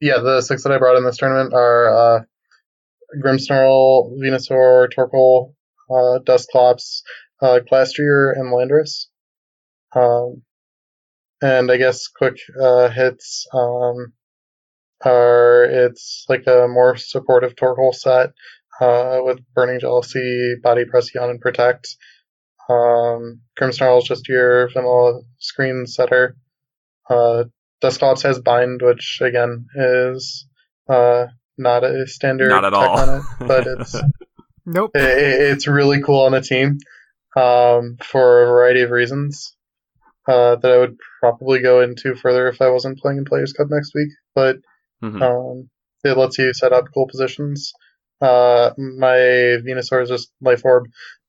[0.00, 2.20] yeah the six that I brought in this tournament are uh,
[3.22, 5.54] Grimmsnarl, Venusaur, Torkoal,
[5.90, 7.02] uh, Dusclops,
[7.42, 9.06] uh, Glastrier, and Landorus.
[9.94, 10.42] Um,
[11.44, 13.46] and I guess quick uh, hits.
[13.52, 14.14] Um,
[15.04, 18.30] are it's like a more supportive Torkoal set
[18.80, 21.86] uh, with Burning Jealousy, Body Pression, and Protect.
[22.70, 26.36] Um, Grimmsnarl is just your vanilla screen setter.
[27.10, 27.44] Uh,
[27.82, 30.46] Dusclops has Bind, which again is
[30.88, 31.26] uh,
[31.58, 32.98] not a standard not at all.
[32.98, 33.94] on it, but it's
[34.64, 34.92] nope.
[34.94, 36.78] It, it's really cool on a team
[37.36, 39.53] um, for a variety of reasons
[40.28, 43.68] uh, that I would probably go into further if I wasn't playing in Players Cup
[43.70, 44.08] next week.
[44.34, 44.56] But
[45.04, 45.22] Mm-hmm.
[45.22, 45.70] Um,
[46.02, 47.72] it lets you set up cool positions.
[48.20, 49.16] Uh, my
[49.66, 50.86] Venusaur is just Life Orb,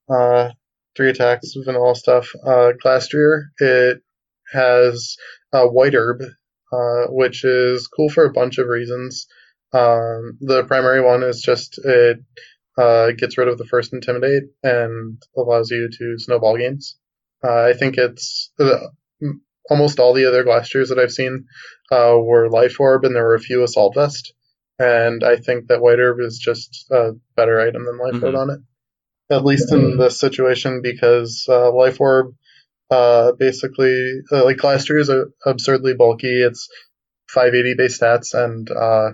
[0.10, 0.50] uh,
[0.96, 2.30] three attacks, vanilla stuff.
[2.46, 4.02] Uh, Glastrier, it
[4.52, 5.18] has
[5.52, 6.22] a White Herb,
[6.72, 9.28] uh, which is cool for a bunch of reasons.
[9.74, 12.20] Um, the primary one is just it
[12.78, 16.98] uh, gets rid of the first Intimidate and allows you to snowball games.
[17.46, 18.80] Uh, I think it's uh,
[19.70, 21.46] almost all the other Glastriers that I've seen
[21.92, 24.34] uh, were Life Orb, and there were a few Assault Vest.
[24.78, 28.36] And I think that White Herb is just a better item than Life Orb mm-hmm.
[28.36, 28.60] on it.
[29.34, 32.36] At least in this situation, because uh, Life Orb
[32.92, 35.12] uh, basically, uh, like Glastrier is
[35.46, 36.44] absurdly bulky.
[36.44, 36.70] It's
[37.30, 39.12] 580 base stats, and uh,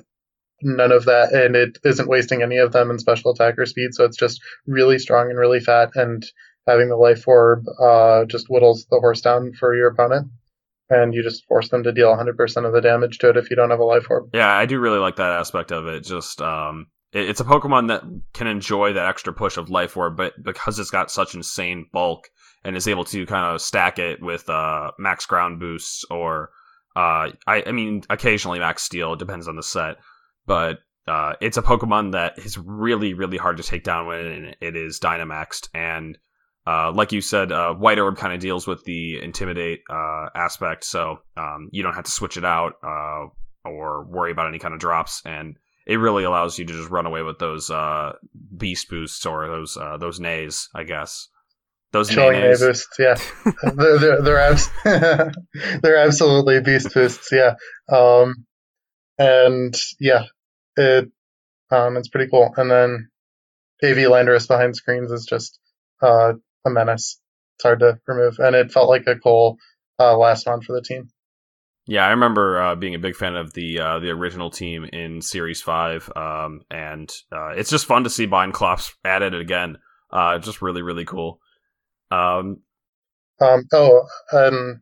[0.61, 4.03] none of that, and it isn't wasting any of them in special attacker speed, so
[4.03, 6.25] it's just really strong and really fat, and
[6.67, 10.31] having the life orb uh, just whittles the horse down for your opponent
[10.91, 13.55] and you just force them to deal 100% of the damage to it if you
[13.55, 14.29] don't have a life orb.
[14.33, 16.01] Yeah, I do really like that aspect of it.
[16.01, 20.17] Just um, it, it's a Pokemon that can enjoy that extra push of life orb,
[20.17, 22.27] but because it's got such insane bulk
[22.63, 26.49] and is able to kind of stack it with uh, max ground boosts or
[26.95, 29.95] uh, I, I mean occasionally max steel depends on the set,
[30.45, 34.75] but uh, it's a Pokemon that is really really hard to take down when it
[34.75, 36.17] is Dynamaxed and
[36.67, 40.83] uh, like you said, uh, White Orb kind of deals with the intimidate uh, aspect,
[40.83, 43.25] so um, you don't have to switch it out uh,
[43.65, 47.07] or worry about any kind of drops, and it really allows you to just run
[47.07, 48.13] away with those uh,
[48.55, 51.29] beast boosts or those uh, those neighs, I guess.
[51.91, 53.15] Those Chilling Neigh boosts, yeah,
[53.75, 54.69] they're they're, they're, abs-
[55.81, 57.55] they're, absolutely beast boosts, yeah,
[57.91, 58.45] um,
[59.17, 60.25] and yeah,
[60.77, 61.11] it
[61.71, 62.53] um, it's pretty cool.
[62.55, 63.09] And then
[63.83, 65.59] AV Landorus behind screens is just
[66.01, 66.33] uh,
[66.65, 67.19] a menace.
[67.57, 69.57] It's hard to remove, and it felt like a cool
[69.99, 71.09] uh, last round for the team.
[71.87, 75.21] Yeah, I remember uh, being a big fan of the uh, the original team in
[75.21, 79.77] Series Five, um, and uh, it's just fun to see Bindclops added again.
[80.11, 81.39] Uh, just really, really cool.
[82.11, 82.61] Um,
[83.39, 84.81] Um, oh, um,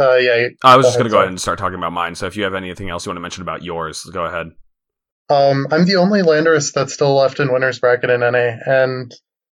[0.00, 0.48] uh, yeah.
[0.64, 2.14] I was just going to go ahead and start talking about mine.
[2.14, 4.48] So if you have anything else you want to mention about yours, go ahead.
[5.28, 9.14] Um, I'm the only Landorus that's still left in winners bracket in NA, and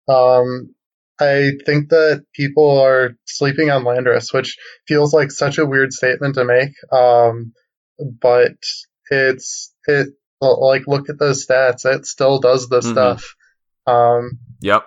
[0.08, 0.74] um,
[1.20, 4.56] I think that people are sleeping on Landorus, which
[4.88, 6.70] feels like such a weird statement to make.
[6.92, 7.52] Um,
[7.98, 8.54] but
[9.10, 10.08] it's it
[10.40, 12.90] like look at those stats; it still does the Mhm.
[12.92, 13.34] stuff.
[13.86, 14.84] Um, Yep.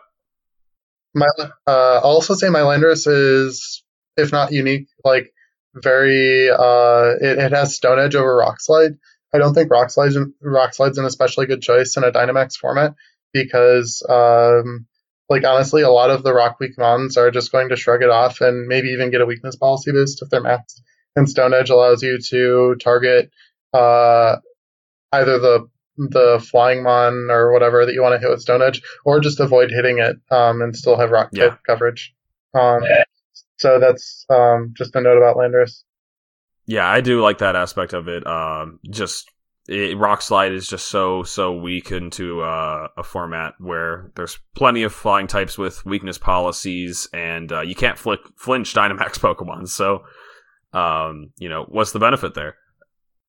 [1.14, 1.28] my
[1.68, 3.84] uh, I'll also say my Landorus is,
[4.18, 5.32] if not unique, like
[5.76, 8.94] very uh, it, it has Stone Edge over Rock Slide.
[9.34, 12.94] I don't think Rock Slide's Rock Slide's an especially good choice in a Dynamax format
[13.32, 14.86] because um,
[15.30, 18.10] like honestly, a lot of the Rock Weak Mons are just going to shrug it
[18.10, 20.82] off and maybe even get a weakness policy boost if they're maxed.
[21.16, 23.32] And Stone Edge allows you to target
[23.74, 24.38] uh,
[25.12, 28.82] either the the flying mon or whatever that you want to hit with Stone Edge,
[29.06, 32.14] or just avoid hitting it um, and still have rock type coverage.
[32.54, 32.82] Um,
[33.58, 35.84] so that's um, just a note about Landorus.
[36.66, 38.26] Yeah, I do like that aspect of it.
[38.26, 39.30] Um, just
[39.68, 44.84] it, Rock Slide is just so so weak into uh, a format where there's plenty
[44.84, 49.70] of flying types with weakness policies, and uh, you can't flick, flinch Dynamax Pokemon.
[49.70, 50.04] So,
[50.78, 52.58] um, you know, what's the benefit there?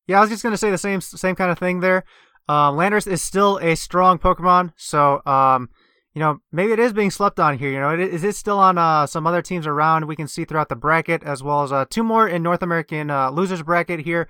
[0.07, 2.03] Yeah, I was just gonna say the same same kind of thing there.
[2.47, 5.69] Um, Landorus is still a strong Pokemon, so um,
[6.13, 7.71] you know maybe it is being slept on here.
[7.71, 10.05] You know, is it still on uh, some other teams around?
[10.05, 13.09] We can see throughout the bracket as well as uh, two more in North American
[13.09, 14.27] uh, losers bracket here.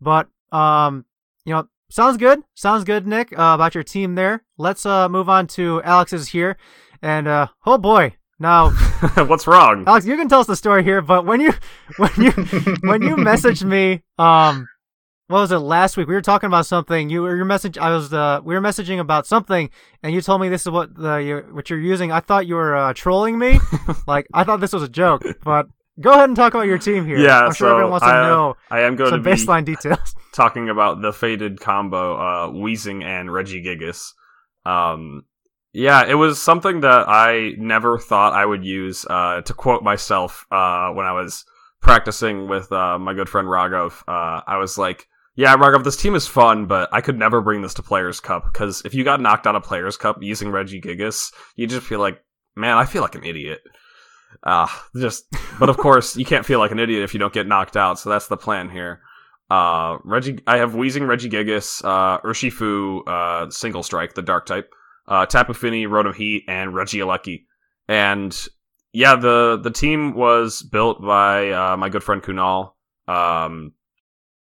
[0.00, 1.06] But um,
[1.44, 2.40] you know, sounds good.
[2.54, 4.44] Sounds good, Nick, uh, about your team there.
[4.58, 6.56] Let's uh move on to Alex's here,
[7.02, 8.70] and uh, oh boy, now
[9.16, 9.84] what's wrong?
[9.86, 11.52] Alex, you can tell us the story here, but when you
[11.96, 12.30] when you
[12.82, 14.66] when you messaged me, um,
[15.30, 16.08] what was it last week?
[16.08, 17.08] We were talking about something.
[17.08, 17.78] You were your message.
[17.78, 19.70] I was uh, we were messaging about something,
[20.02, 22.10] and you told me this is what the you, what you're using.
[22.10, 23.60] I thought you were uh, trolling me.
[24.08, 25.22] like I thought this was a joke.
[25.44, 25.66] But
[25.98, 27.18] go ahead and talk about your team here.
[27.18, 29.36] Yeah, I'm sure so everyone wants to I, know I am going some to be
[29.36, 30.14] baseline details.
[30.32, 34.12] talking about the faded combo, uh, Weezing and Regigigas.
[34.64, 35.24] Um,
[35.72, 39.06] yeah, it was something that I never thought I would use.
[39.08, 41.44] Uh, to quote myself, uh, when I was
[41.80, 46.14] practicing with uh, my good friend Raghav, uh, I was like, "Yeah, Raghav, this team
[46.14, 49.20] is fun, but I could never bring this to Players Cup because if you got
[49.20, 52.20] knocked out of Players Cup using Regigigas, you just feel like,
[52.56, 53.60] man, I feel like an idiot."
[54.44, 55.26] Ah, just,
[55.58, 57.98] but of course, you can't feel like an idiot if you don't get knocked out.
[57.98, 59.00] So that's the plan here.
[59.50, 64.72] Uh, Reggie, I have Weezing Reggie Gigas, uh, Urshifu, uh, Single Strike, the Dark type,
[65.08, 67.44] uh, Tapu Fini, Rotom Heat, and Regieleki.
[67.88, 68.36] And
[68.92, 72.72] yeah, the the team was built by uh, my good friend Kunal.
[73.08, 73.72] Um,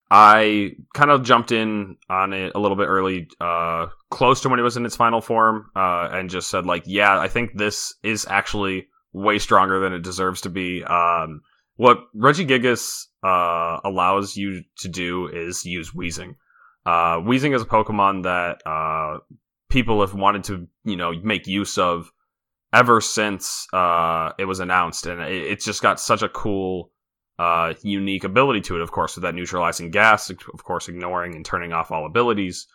[0.09, 4.59] I kind of jumped in on it a little bit early, uh, close to when
[4.59, 7.95] it was in its final form, uh, and just said like, yeah, I think this
[8.03, 10.83] is actually way stronger than it deserves to be.
[10.83, 11.41] Um,
[11.75, 16.35] what Regigigas uh, allows you to do is use Weezing.
[16.85, 19.19] Uh, Weezing is a Pokemon that uh,
[19.69, 22.11] people have wanted to, you know, make use of
[22.73, 26.91] ever since uh, it was announced, and it, it's just got such a cool,
[27.39, 28.81] uh, unique ability to it.
[28.81, 32.67] Of course, with that neutralizing gas, of course, ignoring and turning off all abilities.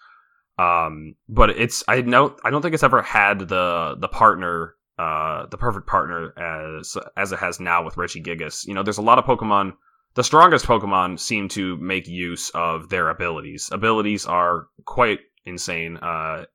[0.59, 5.47] Um, but it's I know I don't think it's ever had the the partner uh,
[5.47, 8.66] the perfect partner as as it has now with Regigigas.
[8.66, 9.75] You know, there's a lot of Pokemon.
[10.14, 13.68] The strongest Pokemon seem to make use of their abilities.
[13.70, 16.47] Abilities are quite insane uh,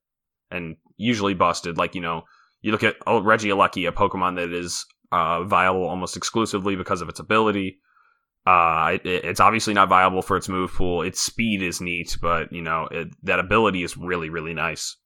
[0.52, 1.78] and usually busted.
[1.78, 2.24] Like you know,
[2.62, 7.08] you look at oh, Regieleki, a Pokemon that is uh, viable almost exclusively because of
[7.08, 7.80] its ability.
[8.46, 11.02] Uh, it, it's obviously not viable for its move pool.
[11.02, 14.98] Its speed is neat, but you know it, that ability is really really nice,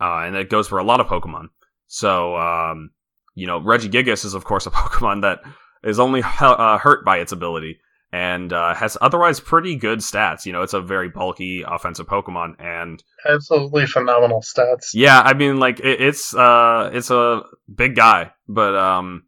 [0.00, 1.48] uh, and it goes for a lot of Pokemon.
[1.86, 2.90] So, um,
[3.34, 5.40] you know, Regigigas is of course a Pokemon that
[5.84, 7.78] is only uh, hurt by its ability
[8.12, 10.46] and uh, has otherwise pretty good stats.
[10.46, 14.90] You know, it's a very bulky offensive Pokemon, and Absolutely phenomenal stats.
[14.94, 19.24] yeah, I mean, like it, it's uh, it's a big guy, but um,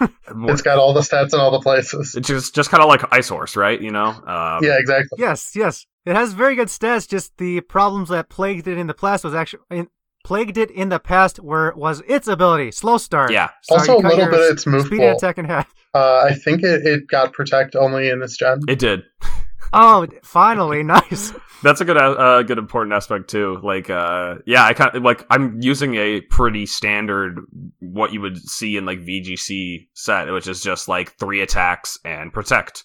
[0.00, 2.14] It's got all the stats in all the places.
[2.16, 3.80] it's just just kind of like Ice Horse, right?
[3.80, 5.18] You know, um, Yeah, exactly.
[5.20, 7.06] yes, yes, it has very good stats.
[7.08, 9.88] Just the problems that plagued it in the past was actually in,
[10.30, 13.32] plagued it in the past were was its ability, slow start.
[13.32, 13.50] yeah.
[13.62, 15.10] So Also a little bit of its move speed pool.
[15.16, 15.74] attack in half.
[15.92, 18.60] Uh, I think it, it got protect only in this gen.
[18.68, 19.02] It did.
[19.72, 21.32] Oh, finally, nice.
[21.62, 23.60] That's a good, uh, good important aspect too.
[23.62, 27.38] Like, uh, yeah, I kind of like I'm using a pretty standard
[27.78, 32.32] what you would see in like VGC set, which is just like three attacks and
[32.32, 32.82] protect.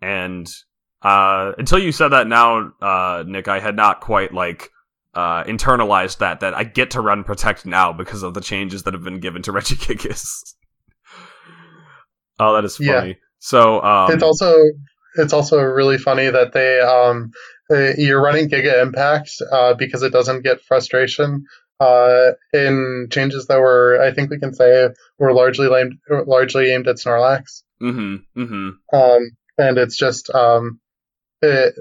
[0.00, 0.46] and
[1.02, 4.70] uh, until you said that now, uh, Nick, I had not quite like
[5.16, 8.94] uh, internalized that that I get to run protect now because of the changes that
[8.94, 10.54] have been given to Regigigas.
[12.38, 13.08] oh, that is funny.
[13.08, 13.14] Yeah.
[13.38, 14.54] So um, it's also
[15.16, 17.30] it's also really funny that they um,
[17.70, 21.46] uh, you're running Giga Impact uh, because it doesn't get frustration
[21.80, 24.88] uh, in changes that were I think we can say
[25.18, 25.94] were largely aimed
[26.26, 27.62] largely aimed at Snorlax.
[27.80, 28.40] Mm-hmm.
[28.40, 28.96] Mm-hmm.
[28.96, 30.80] Um, and it's just um,
[31.42, 31.74] it,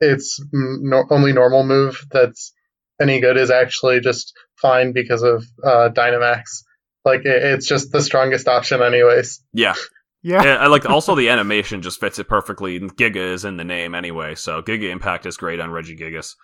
[0.00, 2.52] its no- only normal move that's
[3.00, 6.62] any good is actually just fine because of uh, Dynamax.
[7.04, 9.42] Like it, it's just the strongest option, anyways.
[9.52, 9.74] Yeah.
[10.22, 10.40] Yeah.
[10.40, 12.80] And I like also the animation just fits it perfectly.
[12.80, 16.34] Giga is in the name anyway, so Giga Impact is great on Regigigas.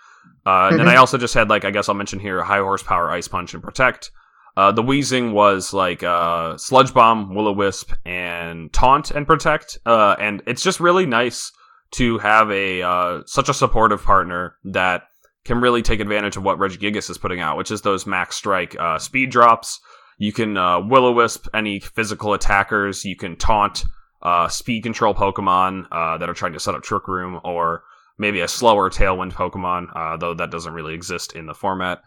[0.46, 3.10] Uh, and then I also just had like I guess I'll mention here high horsepower
[3.10, 4.12] Ice Punch and Protect.
[4.56, 9.78] Uh, the Weezing was like uh, Sludge Bomb, Will O Wisp, and Taunt and Protect.
[9.86, 11.50] Uh, and it's just really nice
[11.92, 15.04] to have a uh, such a supportive partner that
[15.44, 18.76] can really take advantage of what Regigigas is putting out, which is those max strike
[18.78, 19.80] uh, speed drops.
[20.18, 23.04] You can uh, Will O Wisp any physical attackers.
[23.04, 23.84] You can taunt
[24.22, 27.82] uh, speed control Pokemon uh, that are trying to set up Trick Room, or
[28.18, 32.02] maybe a slower Tailwind Pokemon, uh, though that doesn't really exist in the format.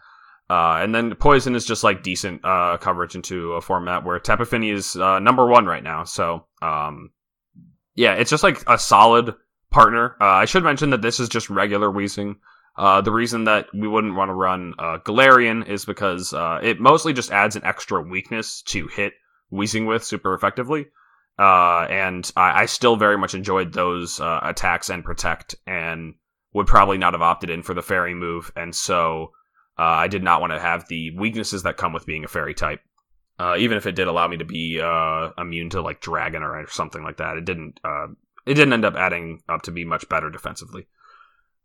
[0.48, 4.70] Uh, and then Poison is just like decent coverage into a format where Tapu Fini
[4.70, 6.04] is number one right now.
[6.04, 7.10] So um,
[7.96, 9.34] yeah, it's just like a solid
[9.70, 10.16] partner.
[10.20, 12.36] I should mention that this is just regular Weezing.
[12.76, 16.78] Uh, the reason that we wouldn't want to run uh, Galarian is because uh, it
[16.78, 19.14] mostly just adds an extra weakness to hit
[19.50, 20.86] Weezing with super effectively.
[21.38, 26.14] Uh, and I, I, still very much enjoyed those uh, attacks and protect, and
[26.54, 28.50] would probably not have opted in for the fairy move.
[28.56, 29.32] And so
[29.78, 32.54] uh, I did not want to have the weaknesses that come with being a fairy
[32.54, 32.80] type.
[33.58, 34.78] even if it did allow me to be
[35.36, 37.80] immune to like dragon or something like that, it didn't.
[38.46, 40.86] it didn't end up adding up to be much better defensively.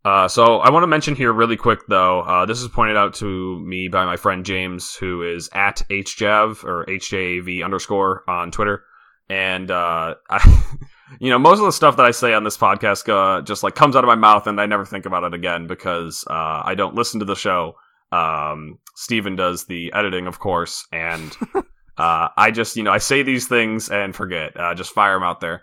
[0.03, 2.21] Uh, so I want to mention here really quick though.
[2.21, 6.63] Uh, this is pointed out to me by my friend James, who is at hjav
[6.63, 8.83] or hjav underscore on Twitter,
[9.29, 10.63] and uh, I,
[11.19, 13.75] you know, most of the stuff that I say on this podcast uh, just like
[13.75, 16.73] comes out of my mouth, and I never think about it again because uh, I
[16.73, 17.75] don't listen to the show.
[18.11, 21.37] Um, Stephen does the editing, of course, and
[21.97, 24.55] uh, I just you know I say these things and forget.
[24.75, 25.61] just fire them out there.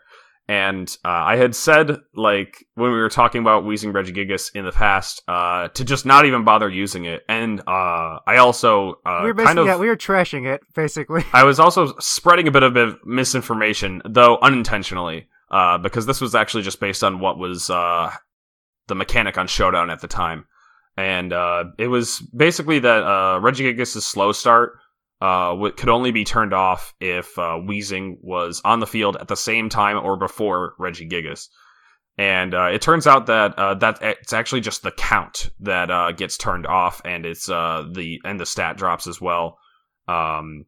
[0.49, 4.73] And uh, I had said, like, when we were talking about Weezing Regigigas in the
[4.73, 7.21] past, uh, to just not even bother using it.
[7.29, 9.67] And uh, I also uh, we were kind of.
[9.67, 11.23] Yeah, we were trashing it, basically.
[11.35, 16.63] I was also spreading a bit of misinformation, though unintentionally, uh, because this was actually
[16.63, 18.11] just based on what was uh,
[18.87, 20.47] the mechanic on Showdown at the time.
[20.97, 21.33] And
[21.79, 24.79] it was basically that uh, Regigigas' slow start
[25.21, 29.37] uh, could only be turned off if uh, Weezing was on the field at the
[29.37, 31.49] same time or before Regigigas.
[32.17, 36.11] And uh, it turns out that uh, that it's actually just the count that uh,
[36.13, 39.59] gets turned off, and it's uh, the and the stat drops as well.
[40.09, 40.67] Um,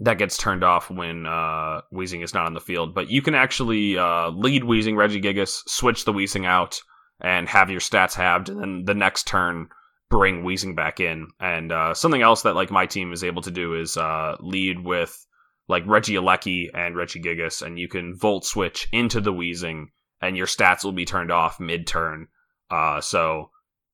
[0.00, 2.96] that gets turned off when uh, Weezing is not on the field.
[2.96, 6.80] But you can actually uh, lead Weezing Regigigas, switch the Weezing out,
[7.20, 9.68] and have your stats halved, and then the next turn
[10.12, 11.28] bring Weezing back in.
[11.40, 14.84] And uh, something else that like my team is able to do is uh, lead
[14.84, 15.26] with
[15.68, 19.86] like Regieleki and Regigigas, and you can volt switch into the Weezing,
[20.20, 22.28] and your stats will be turned off mid turn.
[22.70, 23.50] Uh, so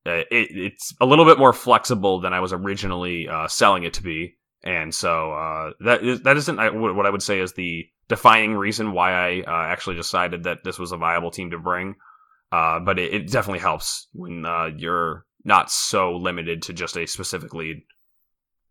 [0.06, 3.94] uh, it, it's a little bit more flexible than I was originally uh, selling it
[3.94, 4.34] to be.
[4.64, 8.90] And so uh, that is, that isn't what I would say is the defining reason
[8.90, 11.94] why I actually decided that this was a viable team to bring.
[12.50, 14.44] but it, it, definitely helps when
[14.78, 17.82] you're not so limited to just a specific lead.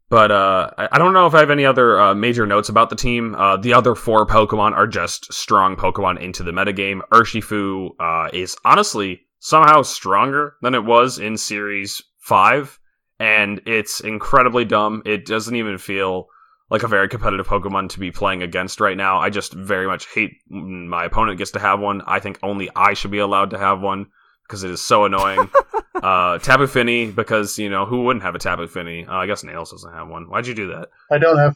[0.10, 2.96] But uh, I don't know if I have any other uh, major notes about the
[2.96, 3.36] team.
[3.36, 7.02] Uh, the other four Pokemon are just strong Pokemon into the metagame.
[7.12, 12.80] Urshifu uh, is honestly somehow stronger than it was in Series 5,
[13.20, 15.02] and it's incredibly dumb.
[15.06, 16.28] It doesn't even feel
[16.70, 19.20] like a very competitive Pokemon to be playing against right now.
[19.20, 22.02] I just very much hate my opponent gets to have one.
[22.06, 24.08] I think only I should be allowed to have one
[24.48, 25.50] because it is so annoying.
[25.96, 29.06] uh, Tapu Fini because you know who wouldn't have a Tapu Fini?
[29.06, 30.30] Uh, I guess Nails doesn't have one.
[30.30, 30.90] Why'd you do that?
[31.12, 31.56] I don't have.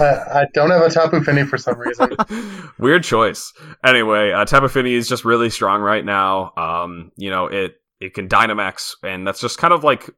[0.00, 2.10] I, I don't have a Tapu Fini for some reason.
[2.78, 3.52] Weird choice.
[3.84, 6.52] Anyway, uh, Tapu Fini is just really strong right now.
[6.56, 10.08] Um, you know it it can Dynamax, and that's just kind of like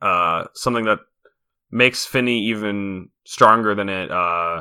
[0.00, 1.00] uh something that
[1.70, 4.60] makes Fini even stronger than it uh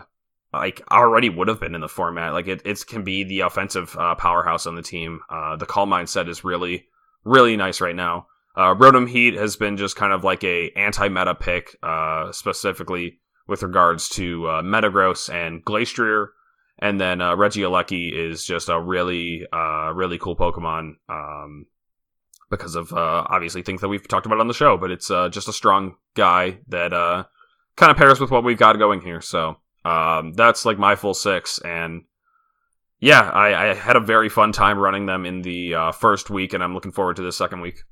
[0.54, 2.34] like already would have been in the format.
[2.34, 5.22] Like it, it can be the offensive uh, powerhouse on the team.
[5.30, 6.88] Uh, the Calm Mind set is really
[7.24, 8.28] really nice right now.
[8.56, 13.64] Uh, Rotom Heat has been just kind of like a anti-meta pick, uh, specifically with
[13.64, 16.28] regards to uh, Metagross and Glastrier.
[16.80, 21.66] And then uh, Regieleki is just a really, uh, really cool Pokemon um,
[22.50, 24.78] because of uh, obviously things that we've talked about on the show.
[24.78, 27.26] But it's uh, just a strong guy that uh,
[27.76, 29.22] kind of pairs with what we've got going here.
[29.22, 31.60] So um, that's like my full six.
[31.60, 32.04] And
[33.04, 36.54] yeah, I, I had a very fun time running them in the uh, first week,
[36.54, 37.84] and I'm looking forward to the second week.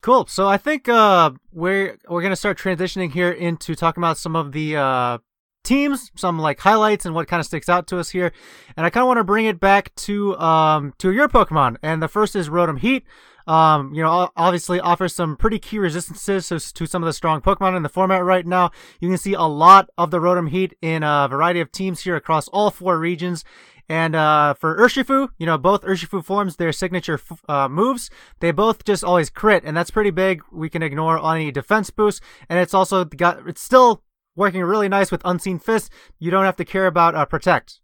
[0.00, 0.28] Cool.
[0.28, 4.52] So I think uh, we're we're gonna start transitioning here into talking about some of
[4.52, 5.18] the uh,
[5.64, 8.30] teams, some like highlights and what kind of sticks out to us here.
[8.76, 11.78] And I kind of want to bring it back to um to your Pokemon.
[11.82, 13.04] And the first is Rotom Heat.
[13.46, 17.42] Um, you know, obviously offers some pretty key resistances to, to some of the strong
[17.42, 18.70] Pokemon in the format right now.
[19.00, 22.16] You can see a lot of the Rotom Heat in a variety of teams here
[22.16, 23.44] across all four regions.
[23.88, 28.10] And uh, for Urshifu, you know, both Urshifu forms, their signature uh, moves,
[28.40, 30.42] they both just always crit, and that's pretty big.
[30.50, 34.02] We can ignore any defense boost, and it's also got, it's still
[34.36, 35.92] working really nice with Unseen Fist.
[36.18, 37.80] You don't have to care about uh, Protect.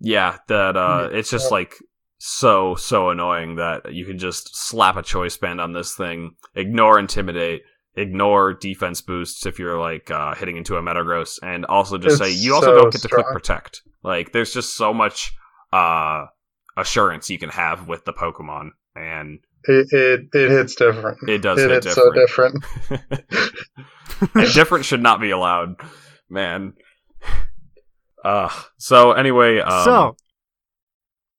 [0.00, 1.76] Yeah, that uh, it's just like
[2.18, 6.98] so so annoying that you can just slap a choice band on this thing, ignore
[6.98, 7.62] Intimidate,
[7.94, 12.30] ignore defense boosts if you're like uh, hitting into a Metagross, and also just It's
[12.30, 13.22] say you also so don't get to strong.
[13.24, 13.82] click protect.
[14.02, 15.32] Like there's just so much
[15.72, 16.26] uh,
[16.76, 21.18] assurance you can have with the Pokemon, and It, it it hits different.
[21.28, 22.64] it does it hit hits so different.
[22.88, 23.24] different.
[24.74, 25.76] and should not be allowed,
[26.30, 26.74] man.
[28.24, 30.16] Uh, so anyway, um, so,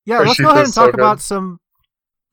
[0.05, 0.95] yeah, let's go ahead and talk good.
[0.95, 1.59] about some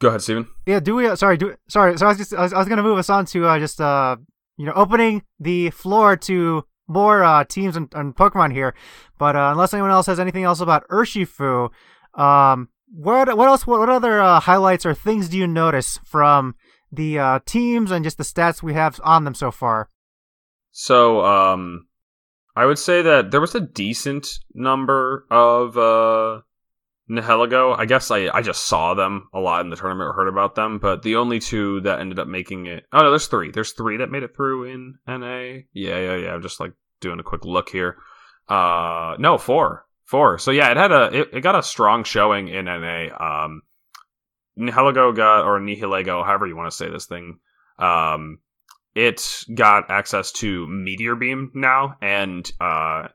[0.01, 0.49] go ahead, Stephen.
[0.67, 1.07] Yeah, do we?
[1.07, 1.97] Uh, sorry, do sorry.
[1.97, 3.81] So I was just I was, I was gonna move us on to uh, just
[3.81, 4.17] uh
[4.57, 8.75] you know opening the floor to more uh teams and, and Pokemon here,
[9.19, 11.71] but uh, unless anyone else has anything else about Urshifu,
[12.15, 13.67] um, what what else?
[13.67, 16.57] What, what other uh, highlights or things do you notice from
[16.91, 19.89] the uh, teams and just the stats we have on them so far?
[20.73, 21.87] So, um,
[22.57, 26.43] I would say that there was a decent number of uh,
[27.11, 27.77] Nihilego.
[27.77, 30.55] I guess I, I just saw them a lot in the tournament or heard about
[30.55, 32.85] them, but the only two that ended up making it.
[32.93, 33.51] Oh no, there's three.
[33.51, 35.63] There's three that made it through in NA.
[35.73, 36.35] Yeah, yeah, yeah.
[36.35, 37.97] I'm just like doing a quick look here.
[38.49, 40.39] Uh, no, four, four.
[40.39, 43.09] So yeah, it had a it, it got a strong showing in NA.
[43.19, 43.63] Um,
[44.59, 47.39] Nihilego got or Nihilego, however you want to say this thing.
[47.79, 48.39] Um,
[48.95, 53.09] it got access to Meteor Beam now, and uh,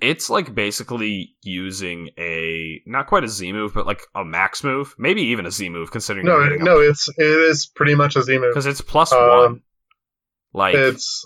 [0.00, 4.94] it's like basically using a not quite a Z move, but like a max move,
[4.98, 8.38] maybe even a Z move, considering No, no, it's it is pretty much a Z
[8.38, 8.50] move.
[8.52, 9.62] because it's plus Um, one.
[10.52, 11.24] Like It's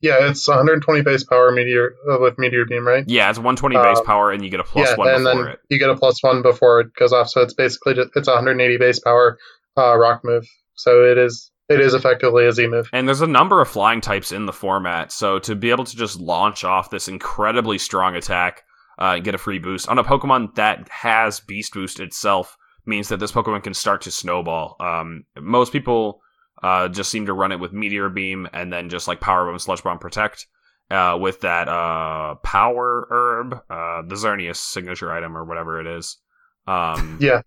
[0.00, 3.04] yeah, it's 120 base power meteor uh, with meteor beam, right?
[3.06, 5.44] yeah, it's 120 base um, power, and you get a plus yeah, one and before
[5.44, 5.60] then it.
[5.70, 7.30] you get a plus one before it goes off.
[7.30, 9.38] So it's basically just, it's 180 base power
[9.78, 10.46] uh, rock move.
[10.74, 12.88] So it is it is effectively a Z move.
[12.92, 15.96] And there's a number of flying types in the format, so to be able to
[15.96, 18.62] just launch off this incredibly strong attack
[19.00, 22.56] uh, and get a free boost on a Pokemon that has Beast Boost itself
[22.86, 24.76] means that this Pokemon can start to snowball.
[24.78, 26.20] Um, most people
[26.62, 29.58] uh, just seem to run it with Meteor Beam and then just like Power Bomb,
[29.58, 30.46] Sludge Bomb, Protect.
[30.90, 36.18] Uh, with that uh, Power Herb, uh, the Xerneas signature item or whatever it is.
[36.66, 37.40] Um, Yeah,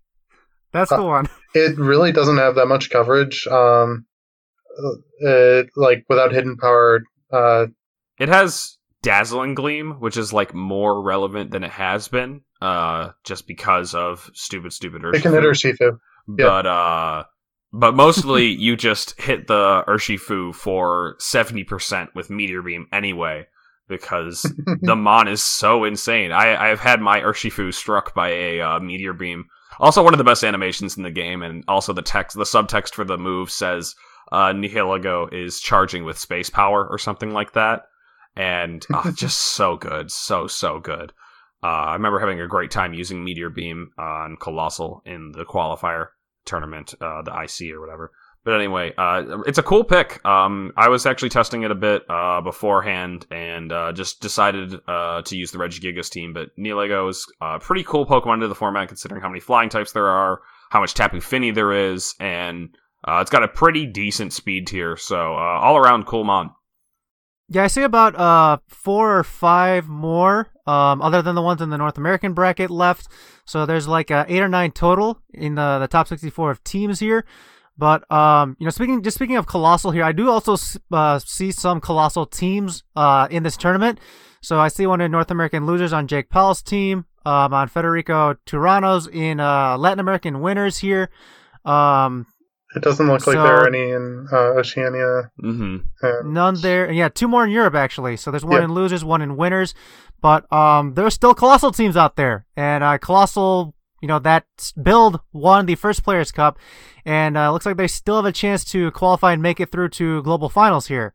[0.72, 1.28] That's the one.
[1.54, 3.46] it really doesn't have that much coverage.
[3.46, 4.06] Um,
[5.26, 7.00] uh, like without hidden power.
[7.32, 7.66] Uh,
[8.18, 13.46] It has Dazzling Gleam, which is like more relevant than it has been, uh, just
[13.46, 15.76] because of stupid, stupid it can hit Urshifu.
[15.78, 15.98] Urshifu.
[16.28, 17.24] But uh,
[17.72, 23.46] but mostly you just hit the Urshifu for seventy percent with Meteor Beam anyway,
[23.88, 24.42] because
[24.82, 26.32] the Mon is so insane.
[26.32, 29.46] I I've had my Urshifu struck by a uh, Meteor Beam.
[29.80, 32.94] Also, one of the best animations in the game, and also the text, the subtext
[32.94, 33.94] for the move says
[34.30, 37.82] uh, Nihilego is charging with space power or something like that,
[38.36, 41.12] and uh, just so good, so so good.
[41.62, 46.08] Uh, I remember having a great time using Meteor Beam on Coalossal in the qualifier
[46.44, 48.12] tournament, uh, the IC or whatever.
[48.44, 50.24] But anyway, uh, it's a cool pick.
[50.24, 55.22] Um, I was actually testing it a bit uh, beforehand and uh, just decided uh,
[55.22, 56.32] to use the Regigigas team.
[56.32, 59.92] But Nihilego is a pretty cool Pokemon into the format considering how many flying types
[59.92, 62.70] there are, how much Tapu Fini there is, and
[63.06, 64.96] uh, it's got a pretty decent speed tier.
[64.96, 66.50] So uh, all around cool mon.
[67.50, 71.70] Yeah, I see about uh four or five more, um, other than the ones in
[71.70, 73.08] the North American bracket left.
[73.46, 77.00] So there's like uh, eight or nine total in the the top 64 of teams
[77.00, 77.24] here.
[77.78, 80.56] But um, you know, speaking just speaking of Coalossal here, I do also
[80.92, 83.98] uh, see some Coalossal teams uh in this tournament.
[84.42, 88.36] So I see one in North American losers on Jake Powell's team, um, on Federico
[88.44, 91.08] Turano's in uh Latin American winners here.
[91.64, 92.26] Um,
[92.76, 95.30] It doesn't look like So- there are any in uh, Oceania.
[95.40, 95.76] hmm
[96.24, 96.84] None there.
[96.86, 98.16] and Yeah, two more in Europe actually.
[98.16, 98.64] So there's one Yeah.
[98.64, 99.74] in losers, one in winners.
[100.20, 104.46] But um, there's still Coalossal teams out there, and uh, Coalossal, you know, that
[104.82, 106.58] build won the first Players Cup,
[107.04, 109.90] and uh, looks like they still have a chance to qualify and make it through
[109.90, 111.14] to global finals here.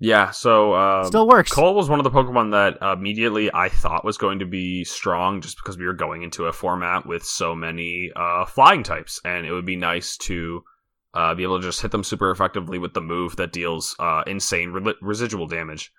[0.00, 1.52] Yeah, so uh, Still works.
[1.52, 4.82] Cole was one of the Pokemon that uh, immediately I thought was going to be
[4.82, 9.20] strong just because we were going into a format with so many uh, flying types,
[9.24, 10.64] and it would be nice to
[11.14, 14.22] uh, be able to just hit them super effectively with the move that deals uh,
[14.26, 15.92] insane re- residual damage.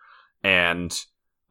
[0.44, 0.92] And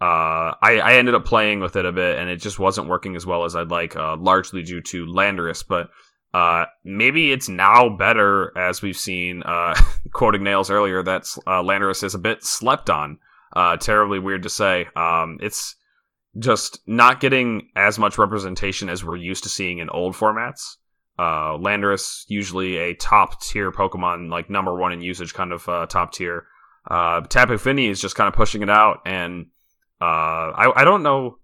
[0.01, 3.15] uh, I, I ended up playing with it a bit, and it just wasn't working
[3.15, 5.65] as well as I'd like, uh, largely due to Landorus.
[5.67, 5.91] But
[6.35, 9.75] uh, maybe it's now better, as we've seen, uh,
[10.13, 13.19] quoting Nails earlier, that Landorus is a bit slept on.
[13.79, 14.89] Terribly weird to say.
[14.97, 15.77] Um, it's
[16.39, 20.77] just not getting as much representation as we're used to seeing in old formats.
[21.23, 25.87] Uh, Landorus usually a top tier Pokemon, like number one in usage, kind of uh,
[25.87, 26.47] top tier.
[26.91, 29.47] Uh, Tapu Fini is just kind of pushing it out, and
[30.01, 30.05] uh,
[30.63, 31.39] I, I don't know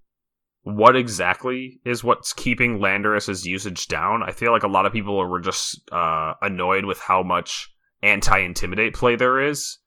[0.63, 4.23] what exactly is what's keeping Landorus's usage down.
[4.25, 7.71] I feel like a lot of people were just uh, annoyed with how much
[8.03, 9.79] anti-intimidate play there is.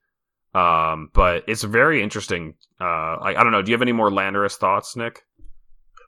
[0.54, 2.56] Um, but it's very interesting.
[2.80, 3.62] Uh, I, I don't know.
[3.62, 5.24] Do you have any more Landorus thoughts, Nick?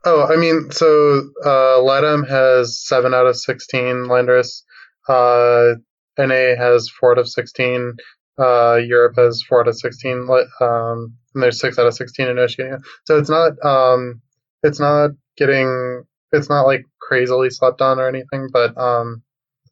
[0.06, 4.64] Oh, I mean, so uh, has seven out of sixteen Landorus.
[5.08, 5.76] Uh,
[6.18, 7.94] NA has four out of sixteen.
[8.38, 10.28] Uh, Europe has four out of sixteen.
[10.60, 12.80] Um, and there's six out of sixteen in Oceania.
[13.06, 14.22] So it's not um,
[14.62, 18.50] it's not getting it's not like crazily slept on or anything.
[18.52, 19.24] But um,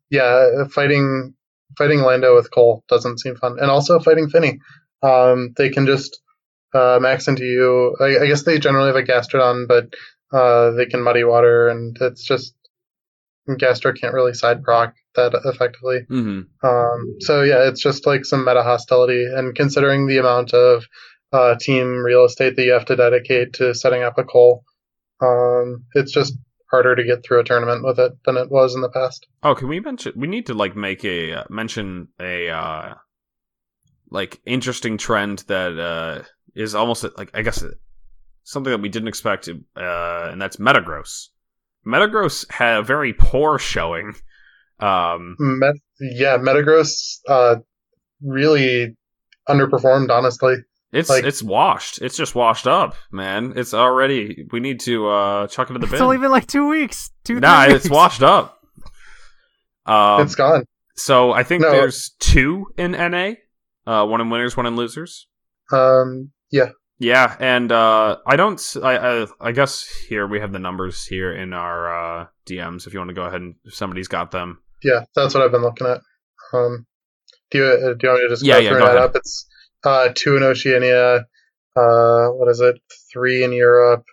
[0.09, 1.33] yeah, fighting
[1.77, 4.59] fighting Lando with Cole doesn't seem fun, and also fighting Finny.
[5.03, 6.21] Um, they can just
[6.73, 7.95] uh, max into you.
[7.99, 9.93] I, I guess they generally have a Gastrodon, but
[10.31, 12.55] uh, they can muddy water, and it's just
[13.57, 16.05] Gastro can't really side proc that effectively.
[16.09, 16.65] Mm-hmm.
[16.65, 20.85] Um, so yeah, it's just like some meta hostility, and considering the amount of
[21.33, 24.63] uh, team real estate that you have to dedicate to setting up a call,
[25.21, 26.37] um, it's just
[26.69, 29.27] harder to get through a tournament with it than it was in the past.
[29.43, 30.13] Oh, can we mention?
[30.15, 32.93] We need to like make a uh, mention a uh,
[34.09, 36.23] like interesting trend that uh,
[36.55, 37.63] is almost like I guess
[38.43, 39.53] something that we didn't expect, uh,
[40.31, 41.27] and that's Metagross.
[41.85, 44.13] Metagross had a very poor showing.
[44.79, 47.55] Um, Met- yeah, Metagross uh,
[48.23, 48.95] really
[49.49, 50.55] underperformed, honestly.
[50.91, 52.01] it's Like- it's washed.
[52.01, 53.53] It's just washed up, man.
[53.55, 54.45] It's already.
[54.51, 55.93] We need to uh, chuck it in the bin.
[55.95, 57.11] It's only been like two weeks.
[57.23, 57.39] Two.
[57.39, 57.95] nah, three it's weeks.
[57.95, 58.59] washed up.
[59.85, 60.65] Um, it's gone.
[60.95, 61.71] so I think No.
[61.71, 63.33] there's two in NA.
[63.87, 65.27] Uh, one in winners, one in losers.
[65.71, 66.69] Um, yeah,
[67.01, 68.61] Yeah, and uh, I don't.
[68.83, 72.85] I, I I guess here we have the numbers here in our uh, DMs.
[72.85, 74.59] If you want to go ahead and if somebody's got them.
[74.83, 76.01] yeah, that's what I've been looking at.
[76.53, 76.85] Um,
[77.49, 78.97] do you uh, do you want me to just Yeah, yeah, go that ahead.
[78.97, 79.15] up?
[79.15, 79.47] It's
[79.83, 81.25] uh, two in Oceania.
[81.75, 82.79] Uh, what is it?
[83.11, 84.05] Three in Europe,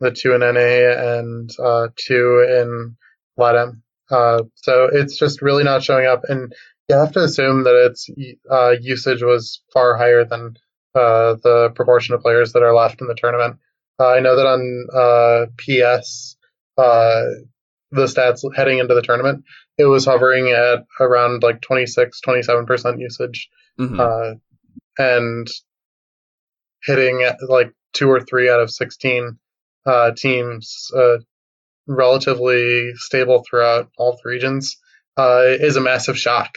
[0.00, 2.96] the two in NA, and uh, two in
[3.38, 3.80] LATAM.
[4.10, 6.52] Uh, so it's just really not showing up, and
[6.90, 8.10] you have to assume that its
[8.50, 10.56] uh, usage was far higher than
[10.94, 13.56] uh, the proportion of players that are left in the tournament.
[13.98, 16.36] Uh, I know that on uh, PS,
[16.78, 17.22] uh,
[17.90, 19.44] the stats heading into the tournament,
[19.78, 23.98] it was hovering at around like 26, 27% usage, Mhm.
[24.00, 24.34] uh,
[24.98, 25.48] and
[26.84, 29.38] hitting at like two or three out of 16
[29.86, 31.18] uh, teams, uh,
[31.86, 34.76] relatively stable throughout all three regions,
[35.16, 36.50] uh, is a massive shock.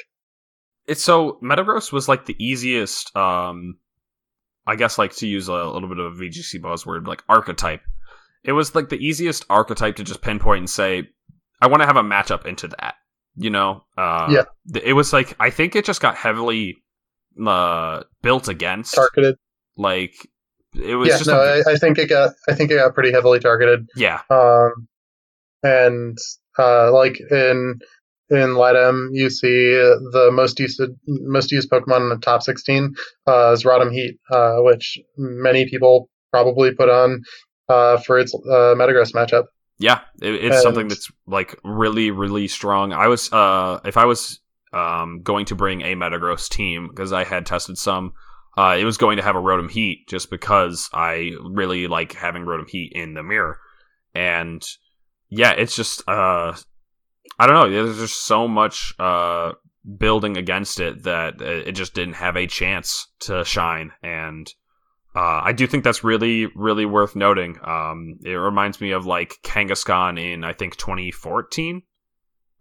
[0.87, 3.15] It's so Metagross was like the easiest.
[3.15, 3.77] Um,
[4.67, 7.81] I guess like to use a little bit of a VGC buzzword, like archetype.
[8.43, 11.07] It was like the easiest archetype to just pinpoint and say,
[11.61, 12.95] I want to have a matchup into that.
[13.35, 14.79] You know, uh, Yeah.
[14.83, 16.75] It was like I think it just got heavily
[17.45, 18.93] uh, built against.
[18.95, 19.35] Targeted.
[19.77, 20.13] Like
[20.75, 22.93] it was Yeah, just no, a- I, I think it got, I think it got
[22.93, 23.87] pretty heavily targeted.
[23.95, 24.21] yeah.
[24.29, 24.87] Um,
[25.63, 26.17] and
[26.59, 27.79] uh, like in
[28.29, 32.93] in LATAM, you see the most used most used Pokemon in the top 16
[33.27, 37.23] uh, is Rotom Heat, uh, which many people probably put on
[37.69, 39.45] uh, for its uh, Metagross matchup.
[39.79, 42.93] Yeah, it, it's And- something that's like really, really strong.
[42.93, 44.39] I was, uh, if I was
[44.73, 48.13] um, going to bring a Metagross team because I had tested some,
[48.57, 52.43] uh, it was going to have a Rotom Heat just because I really like having
[52.43, 53.59] Rotom Heat in the mirror,
[54.15, 54.61] and
[55.29, 56.55] yeah, it's just, uh,
[57.39, 57.69] I don't know.
[57.69, 59.53] There's just so much uh,
[59.97, 64.47] building against it that it just didn't have a chance to shine, and
[65.15, 67.57] uh, I do think that's really, really worth noting.
[67.63, 71.81] Um, it reminds me of like Kangaskhan in I think 2014.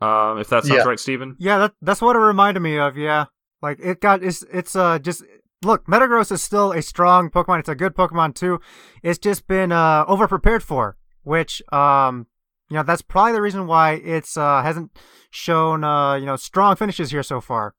[0.01, 0.83] Um, if that sounds Yeah.
[0.89, 1.37] right, Stephen.
[1.39, 2.97] Yeah, that, that's what it reminded me of.
[2.97, 3.27] Yeah,
[3.62, 5.23] like it got it's it's uh just
[5.62, 7.61] look, Metagross is still a strong Pokemon.
[7.61, 8.61] It's a good Pokemon too.
[9.03, 12.27] It's just been uh over prepared for, which um
[12.69, 14.91] you know that's probably the reason why it's uh hasn't
[15.31, 17.75] shown uh you know strong finishes here so far,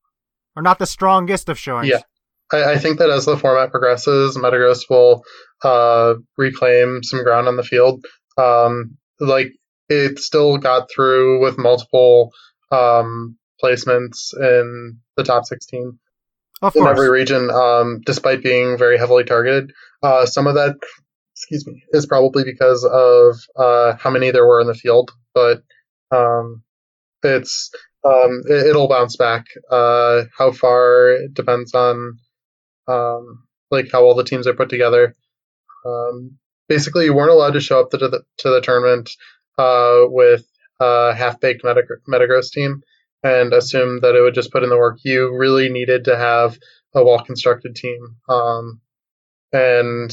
[0.56, 1.90] or not the strongest of showings.
[1.90, 2.02] Yeah.
[2.52, 5.22] I, I think that as the format progresses, Metagross will
[5.66, 8.06] uh, reclaim some ground on the field.
[8.38, 9.52] Um, like
[9.90, 12.32] it still got through with multiple
[12.72, 16.00] um, placements in the top 16
[16.62, 19.72] of in every region, um, despite being very heavily targeted.
[20.02, 20.76] Uh, some of that,
[21.38, 25.62] excuse me, is probably because of uh, how many there were in the field, but
[26.12, 26.64] um,
[27.24, 27.70] it's
[28.04, 29.46] um, it, will bounce back.
[29.70, 32.18] Uh, how far depends on
[32.88, 35.16] um, like how all the teams are put together.
[35.86, 39.12] Um, basically, you weren't allowed to show up to the to the tournament
[39.60, 40.44] uh, with
[40.80, 42.82] a half baked Metag- Metagross team
[43.24, 44.98] and assume that it would just put in the work.
[45.04, 46.58] You really needed to have
[46.96, 48.82] a well constructed team, um,
[49.54, 50.12] and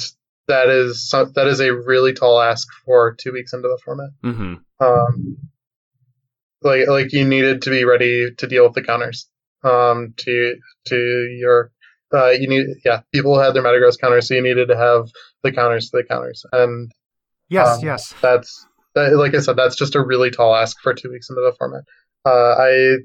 [0.49, 4.11] that is that is a really tall ask for two weeks into the format.
[4.23, 4.55] Mm-hmm.
[4.85, 5.37] Um,
[6.63, 9.29] like like you needed to be ready to deal with the counters.
[9.63, 11.71] Um, to to your
[12.13, 15.09] uh, you need yeah people had their Metagross counters, so you needed to have
[15.43, 16.93] the counters to the counters, and
[17.49, 18.15] yes, um, yes.
[18.21, 21.43] that's that, like I said, that's just a really tall ask for two weeks into
[21.43, 21.85] the format.
[22.25, 22.97] Uh, I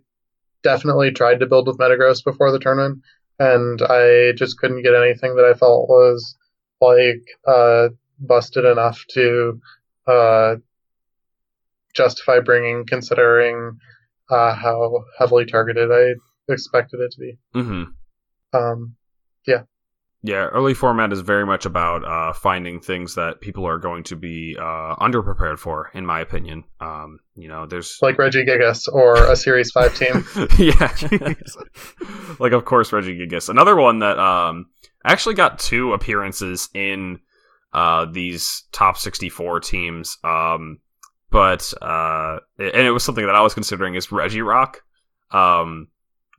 [0.63, 3.01] definitely tried to build with Metagross before the tournament,
[3.39, 6.35] and I just couldn't get anything that I felt was
[6.81, 9.59] like uh, busted enough to
[10.07, 10.55] uh,
[11.93, 13.77] justify bringing, considering
[14.29, 16.13] uh, how heavily targeted I
[16.51, 17.37] expected it to be.
[17.55, 18.57] Mm-hmm.
[18.57, 18.95] Um,
[19.45, 19.63] Yeah,
[20.23, 24.15] Yeah, early format is very much about uh, finding things that people are going to
[24.15, 26.63] be uh, underprepared for, in my opinion.
[26.79, 30.25] Um, you know, there's like Regigigas or a Series Five team.
[30.57, 30.95] yeah,
[32.39, 33.49] like of course Regigigas.
[33.49, 34.67] Another one that um
[35.11, 37.19] actually got two appearances in
[37.73, 40.17] uh these top 64 teams.
[40.23, 40.79] Um,
[41.31, 44.75] but uh, and it was something that I was considering is Regirock.
[45.31, 45.89] Um,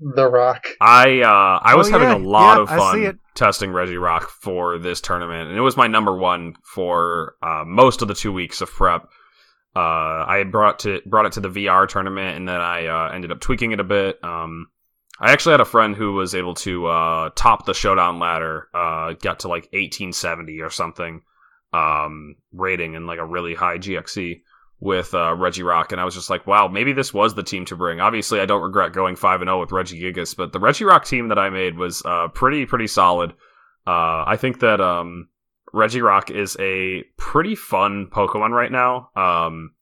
[0.00, 0.66] The Rock.
[0.80, 4.78] I uh, I Oh, was having yeah, a lot yeah, of fun testing Regirock for
[4.78, 8.60] this tournament, and it was my number one for uh, most of the two weeks
[8.60, 9.04] of prep.
[9.76, 13.30] Uh, I brought to brought it to the VR tournament, and then I uh, ended
[13.30, 14.18] up tweaking it a bit.
[14.24, 14.66] Um,
[15.20, 19.12] I actually had a friend who was able to uh, top the showdown ladder, uh,
[19.12, 21.22] got to like 1870 or something
[21.72, 24.42] um, rating and like a really high GXE
[24.80, 27.76] with uh, Regirock, and I was just like, wow, maybe this was the team to
[27.76, 28.00] bring.
[28.00, 31.38] Obviously, I don't regret going five and zero with Regigigas, but the Regirock team that
[31.38, 33.32] I made was uh, pretty pretty solid.
[33.86, 35.28] Uh, I think that um,
[35.74, 39.10] Regirock is a pretty fun Pokemon right now.
[39.14, 39.72] Um,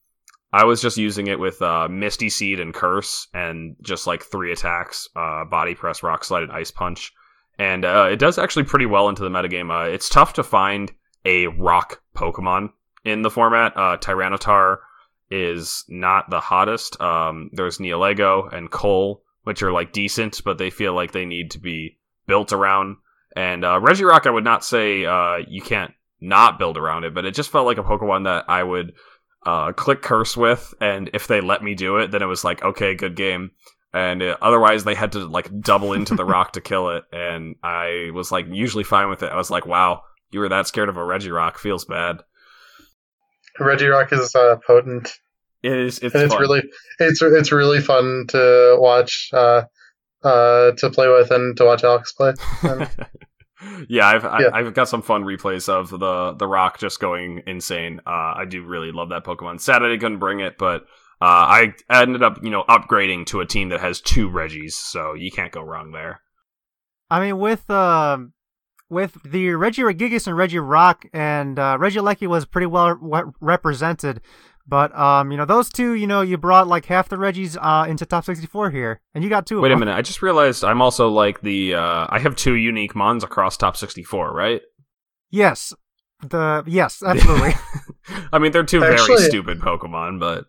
[0.52, 4.52] I was just using it with uh, Misty Seed and Curse, and just like three
[4.52, 7.12] attacks: uh, Body Press, Rock Slide, and Ice Punch.
[7.58, 9.70] And uh, it does actually pretty well into the metagame.
[9.70, 10.92] Uh, it's tough to find
[11.24, 12.70] a rock Pokemon
[13.04, 13.76] in the format.
[13.76, 14.78] Uh, Tyranitar
[15.30, 17.00] is not the hottest.
[17.00, 21.50] Um, there's Nihilego and Cole, which are like decent, but they feel like they need
[21.50, 22.96] to be built around.
[23.36, 27.24] And uh, Regirock, I would not say uh, you can't not build around it, but
[27.24, 28.92] it just felt like a Pokemon that I would
[29.48, 32.62] uh, click curse with, and if they let me do it, then it was like
[32.62, 33.50] okay, good game.
[33.94, 37.56] And uh, otherwise, they had to like double into the rock to kill it, and
[37.62, 39.32] I was like usually fine with it.
[39.32, 42.18] I was like, wow, you were that scared of a Regirock, feels bad.
[43.58, 45.08] Regirock is uh, potent.
[45.62, 45.98] It is.
[46.00, 46.42] It's, and it's fun.
[46.42, 46.62] really
[46.98, 49.62] it's it's really fun to watch uh,
[50.22, 52.34] uh, to play with and to watch Alex play.
[52.62, 52.88] And
[53.88, 54.50] yeah, I've I, Yeah.
[54.52, 58.00] I've got some fun replays of the the Rock just going insane.
[58.06, 59.60] Uh, I do really love that Pokemon.
[59.60, 60.82] Sad I couldn't bring it, but
[61.20, 65.14] uh, I ended up you know upgrading to a team that has two Reggies, so
[65.14, 66.20] you can't go wrong there.
[67.10, 68.32] I mean, with um,
[68.90, 74.20] with the Regigigas and Regirock and uh, Regieleki was pretty well re- represented,
[74.68, 77.88] but um, you know those two, you know, you brought like half the Reggies uh
[77.88, 79.60] into top sixty four here, and you got two.
[79.60, 82.94] Wait a minute, I just realized I'm also like the uh, I have two unique
[82.94, 84.60] Mons across top 64, right?
[85.30, 85.72] Yes,
[86.22, 87.54] the yes, absolutely.
[88.32, 90.46] I mean, they're two very stupid Pokemon, but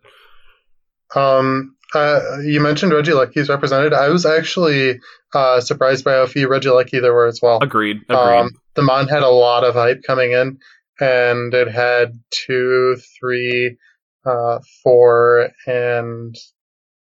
[1.18, 3.92] um, uh, you mentioned Regieleki's represented.
[3.92, 5.00] I was actually
[5.34, 7.58] uh, surprised by how few Regieleki there were as well.
[7.62, 8.38] agreed, agreed.
[8.38, 10.58] Um, the Mon had a lot of hype coming in,
[11.00, 13.76] and it had two, three,
[14.24, 16.34] uh, four, and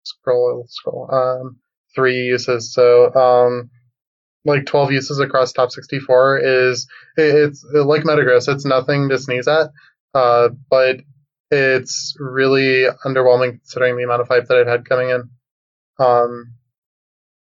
[0.04, 1.58] scroll, scroll, um,
[1.96, 2.74] three uses.
[2.74, 3.70] So, um,
[4.46, 6.88] like 12 uses across top 64 is,
[7.18, 8.48] it, it's like Metagross.
[8.48, 9.70] It's nothing to sneeze at,
[10.14, 10.98] uh, but
[11.52, 15.30] it's really underwhelming considering the amount of hype that it had coming in.
[16.00, 16.54] Um,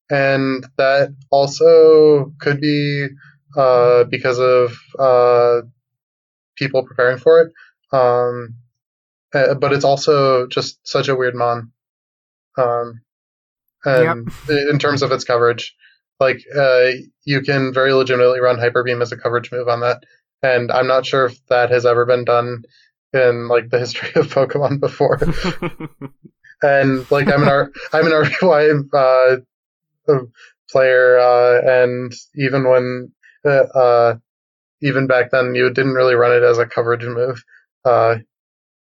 [0.10, 3.08] and that also could be
[3.56, 5.62] uh, because of uh,
[6.56, 7.54] people preparing for it.
[7.96, 8.56] Um,
[9.34, 11.72] uh, but it's also just such a weird mon.
[12.58, 13.02] Um,
[13.86, 14.70] and yep.
[14.72, 15.76] in terms of its coverage,
[16.20, 16.90] like uh,
[17.26, 20.04] you can very legitimately run Hyper Beam as a coverage move on that,
[20.42, 22.64] and I'm not sure if that has ever been done
[23.14, 25.20] in like the history of Pokemon before.
[26.62, 28.12] and like I'm an R- I'm an
[28.42, 29.42] RBY
[30.10, 30.18] uh,
[30.70, 33.12] player, uh, and even when
[33.46, 34.16] uh, uh,
[34.82, 37.44] even back then you didn't really run it as a coverage move,
[37.86, 38.18] uh,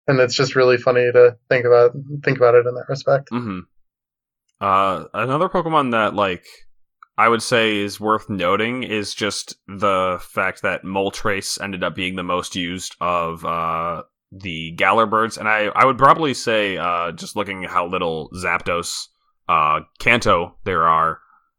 [0.08, 1.92] and it's just really funny to think about
[2.24, 3.30] think about it in that respect.
[3.30, 3.60] Mm-hmm.
[4.60, 6.44] Uh, another Pokemon that like
[7.18, 12.16] I would say is worth noting is just the fact that Moltres ended up being
[12.16, 17.10] the most used of uh, the Galar birds, and I, I would probably say uh,
[17.12, 19.08] just looking at how little Zapdos,
[19.48, 21.18] uh, Kanto there are,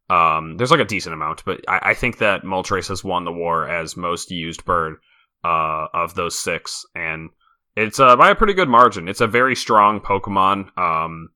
[0.10, 3.34] um, there's like a decent amount, but I, I think that Moltres has won the
[3.34, 4.96] war as most used bird
[5.44, 7.32] uh, of those six, and
[7.76, 9.08] it's uh, by a pretty good margin.
[9.08, 10.78] It's a very strong Pokemon.
[10.78, 11.30] Um,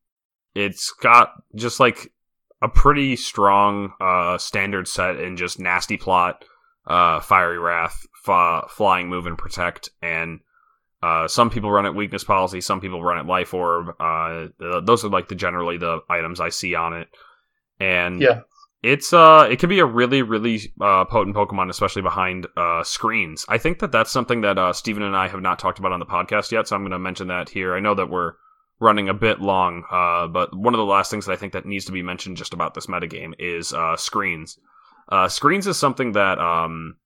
[0.55, 2.11] it's got just like
[2.61, 6.45] a pretty strong uh, standard set in just nasty plot,
[6.87, 10.39] uh, fiery wrath, fa- flying move and protect, and
[11.01, 13.93] uh, some people run it weakness policy, some people run it life orb.
[13.99, 17.09] Uh, those are like the generally the items I see on it,
[17.79, 18.41] and yeah,
[18.83, 23.45] it's uh it can be a really really uh, potent Pokemon, especially behind uh, screens.
[23.47, 25.99] I think that that's something that uh, Stephen and I have not talked about on
[25.99, 27.73] the podcast yet, so I'm going to mention that here.
[27.73, 28.33] I know that we're
[28.79, 31.65] running a bit long, uh, but one of the last things that I think that
[31.65, 34.59] needs to be mentioned just about this metagame is uh, screens.
[35.09, 36.97] Uh, screens is something that um,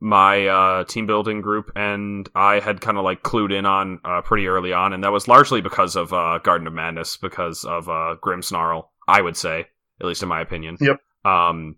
[0.00, 4.22] my uh, team building group and I had kind of like clued in on uh,
[4.22, 7.88] pretty early on, and that was largely because of uh, Garden of Madness, because of
[7.88, 9.66] uh, Grimmsnarl, I would say,
[10.00, 10.76] at least in my opinion.
[10.80, 11.00] Yep.
[11.24, 11.76] Um,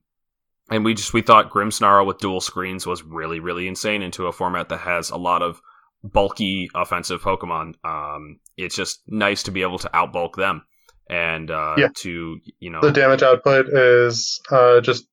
[0.71, 4.33] and we just we thought Grimmsnarl with dual screens was really really insane into a
[4.33, 5.61] format that has a lot of
[6.03, 7.75] bulky offensive Pokemon.
[7.85, 10.63] Um, it's just nice to be able to outbulk them
[11.09, 11.89] and uh, yeah.
[11.97, 15.07] to you know the damage output is uh, just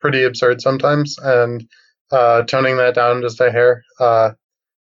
[0.00, 1.66] pretty absurd sometimes, and
[2.12, 4.30] uh, toning that down just a hair uh,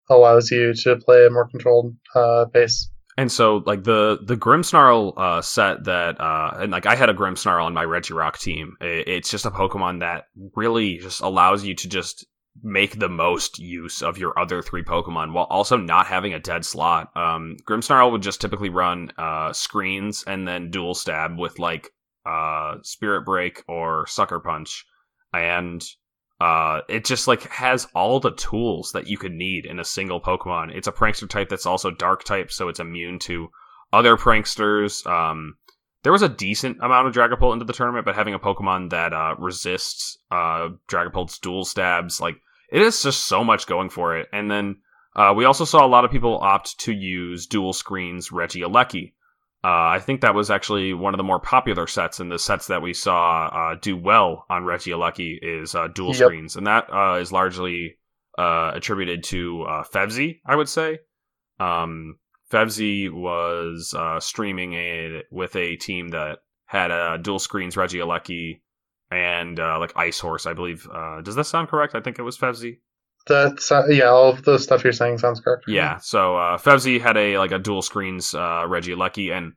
[0.09, 2.91] allows you to play a more controlled uh, pace.
[3.19, 7.15] And so, like the the Grimmsnarl uh, set that, uh, and like I had a
[7.15, 8.77] Grimmsnarl on my Regirock team.
[8.81, 12.27] it's just a Pokemon that really just allows you to just
[12.63, 16.65] make the most use of your other three Pokemon while also not having a dead
[16.65, 17.11] slot.
[17.17, 21.91] Um, Grimmsnarl would just typically run uh, screens and then dual stab with like
[22.27, 24.85] uh, Spirit Break or Sucker Punch,
[25.33, 25.83] and
[26.41, 30.21] uh, it just like has all the tools that you could need in a single
[30.21, 30.75] Pokemon.
[30.75, 33.49] It's a prankster type that's also dark type, so it's immune to
[33.93, 35.07] other pranksters.
[35.07, 35.57] Um,
[36.03, 39.13] there was a decent amount of Dragapult into the tournament, but having a Pokemon that
[39.13, 42.37] uh, resists uh, Dragapult's dual stabs, like
[42.71, 44.29] it is just so much going for it.
[44.33, 44.77] And then
[45.15, 49.15] uh, we also saw a lot of people opt to use dual screens Regieleki.
[49.65, 52.69] Uh, I think that was actually one of the more popular sets, and the sets
[52.69, 56.27] that we saw uh, do well on Regieleki is uh, dual yep.
[56.27, 57.97] screens, and that uh, is largely
[58.39, 61.01] uh, attributed to uh, Fevzi, I would say.
[61.59, 62.19] Um,
[62.51, 68.61] Fevzi was uh, streaming it with a team that had a dual screens Regieleki
[69.11, 70.87] and uh, like Ice Horse, I believe.
[70.93, 71.95] Uh, does that sound correct?
[71.95, 72.79] I think it was Fevzi.
[73.27, 75.65] That's uh, yeah, all of the stuff you're saying sounds correct.
[75.67, 79.53] Yeah, so uh, Fevzi had a like a dual screens uh, Regieleki, and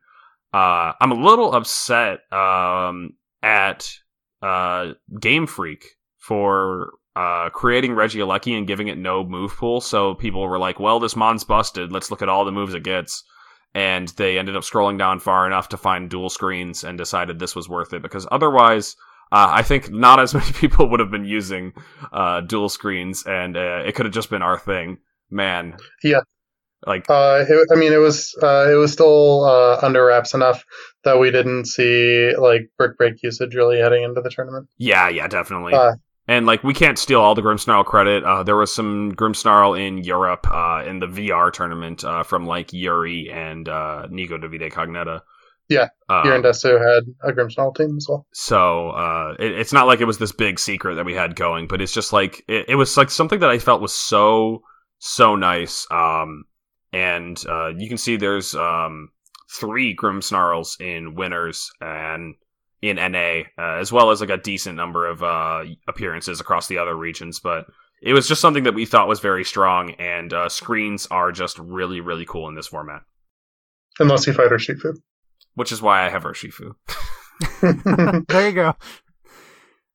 [0.52, 3.88] uh, I'm a little upset um, at
[4.42, 5.84] uh, Game Freak
[6.18, 9.80] for uh, creating Regieleki and giving it no move pool.
[9.80, 11.92] So people were like, "Well, this mon's busted.
[11.92, 13.22] Let's look at all the moves it gets."
[13.72, 17.54] And they ended up scrolling down far enough to find dual screens and decided this
[17.54, 18.96] was worth it because otherwise
[19.32, 21.72] uh, I think not as many people would have been using
[22.12, 24.98] uh, dual screens, and uh, it could have just been our thing.
[25.30, 26.20] Man, yeah.
[26.86, 30.64] Like, uh, it, I mean, it was uh, it was still uh, under wraps enough
[31.04, 34.68] that we didn't see like brick break usage really heading into the tournament.
[34.78, 35.74] Yeah, yeah, definitely.
[36.26, 38.24] and like, we can't steal all the Grimmsnarl credit.
[38.46, 40.46] there was some Grimmsnarl in Europe
[40.86, 43.66] in the VR tournament from like Yuri and
[44.10, 45.20] Nico Davide Cognetta.
[45.70, 48.26] Yeah, um, and Desu had a Grimmsnarl team as well.
[48.34, 51.68] So uh, it, it's not like it was this big secret that we had going,
[51.68, 54.62] but it's just like it, it was like something that I felt was so
[54.98, 55.86] so nice.
[55.92, 56.42] Um,
[56.92, 59.10] and uh, you can see there's um,
[59.58, 62.34] three Grimmsnarls in winners and
[62.82, 66.78] in NA, uh, as well as like a decent number of uh, appearances across the
[66.78, 67.38] other regions.
[67.38, 67.66] But
[68.02, 71.60] it was just something that we thought was very strong, and uh, screens are just
[71.60, 73.02] really, really cool in this format.
[74.00, 74.96] Unless you fight Urshifu.
[75.54, 76.74] Which is why I have Urshifu.
[78.28, 78.74] there you go.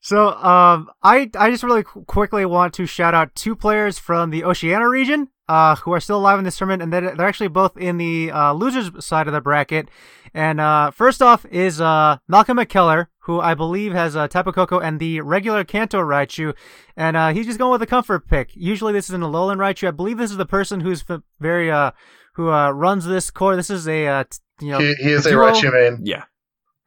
[0.01, 4.29] So, um, I I just really qu- quickly want to shout out two players from
[4.29, 7.47] the Oceania region, uh, who are still alive in this tournament, and they're, they're actually
[7.47, 9.89] both in the uh, losers side of the bracket.
[10.31, 14.79] And uh, first off is uh, Malcolm McKellar, who I believe has uh, Tapu Koko
[14.79, 16.53] and the regular Kanto Raichu,
[16.95, 18.51] and uh, he's just going with a comfort pick.
[18.53, 19.87] Usually, this is an Alolan Raichu.
[19.87, 21.91] I believe this is the person who's f- very uh,
[22.35, 23.55] who uh, runs this core.
[23.55, 25.99] This is a uh, t- you know He, he is a Raichu main.
[26.05, 26.23] Yeah.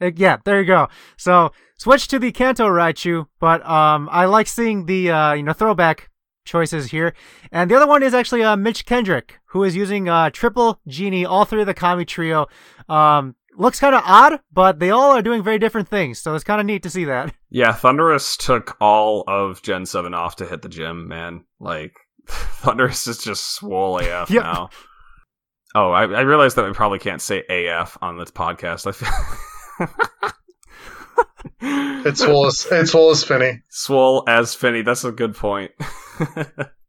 [0.01, 0.89] uh, Yeah, there you go.
[1.17, 5.53] So switch to the Kanto Raichu, but um, I like seeing the uh, you know
[5.53, 6.11] throwback
[6.45, 7.13] choices here.
[7.53, 11.27] And the other one is actually uh, Mitch Kendrick, who is using uh, triple genie,
[11.27, 12.47] all three of the Kami trio.
[12.89, 16.45] Um, looks kind of odd, but they all are doing very different things, so it's
[16.45, 17.35] kind of neat to see that.
[17.51, 21.45] Yeah, Thundurus took all of Gen 7 off to hit the gym, man.
[21.61, 21.93] Like,
[22.29, 24.43] Thundurus is just swole AF Yep.
[24.43, 24.71] now.
[25.75, 28.87] Oh, I, I realized that we probably can't say AF on this podcast.
[28.87, 29.89] I feel.
[31.61, 33.63] It's full as it's full as Finny.
[33.69, 34.83] Swole as Finny.
[34.83, 35.73] That's a good point.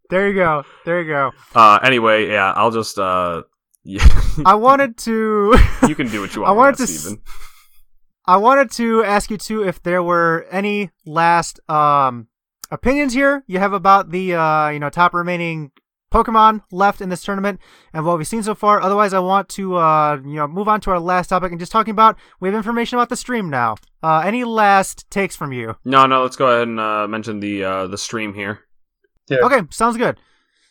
[0.09, 0.63] There you go.
[0.85, 1.31] There you go.
[1.53, 3.43] uh, anyway, yeah, I'll just, uh,
[3.83, 4.03] yeah,
[4.45, 5.53] I wanted to.
[5.87, 6.49] you can do what you want.
[6.49, 7.21] I wanted to that, Stephen.
[8.25, 12.27] I wanted to ask you too if there were any last um
[12.71, 15.71] opinions here you have about the uh you know top remaining
[16.11, 17.59] Pokemon left in this tournament
[17.93, 18.81] and what we've seen so far.
[18.81, 21.71] Otherwise, I want to uh you know move on to our last topic and just
[21.71, 23.75] talking about we have information about the stream now.
[24.01, 25.75] Uh, any last takes from you?
[25.83, 28.61] No, no, let's go ahead and uh, mention the uh, the stream here.
[29.29, 29.39] Yeah.
[29.39, 30.19] Okay, sounds good.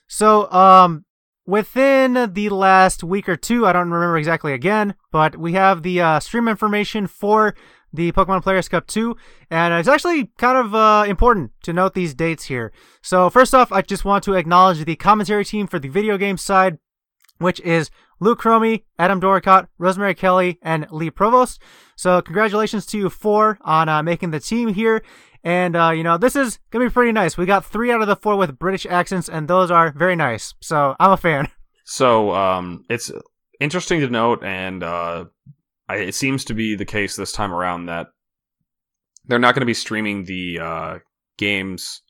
[0.09, 1.05] So, um,
[1.47, 6.01] within the last week or two, I don't remember exactly again, but we have the
[6.01, 7.55] uh, stream information for
[7.93, 9.17] the Pokemon Players Cup 2,
[9.51, 12.73] and it's actually kind of uh, important to note these dates here.
[13.03, 16.37] So, first off, I just want to acknowledge the commentary team for the video game
[16.37, 16.79] side,
[17.39, 21.61] which is Luke Cromie, Adam Dorricott, Rosemary Kelly, and Lee Provost.
[21.97, 25.03] So, congratulations to you four on uh, making the team here.
[25.45, 27.37] And, uh, you know, this is going to be pretty nice.
[27.39, 30.55] We got three out of the four with British accents, and those are very nice.
[30.61, 31.49] So, I'm a fan.
[31.91, 33.11] So um, it's
[33.61, 35.25] interesting to note, and uh,
[35.89, 38.09] I, it seems to be the case this time around that
[39.27, 40.99] they're not going to be streaming the uh,
[41.37, 42.03] games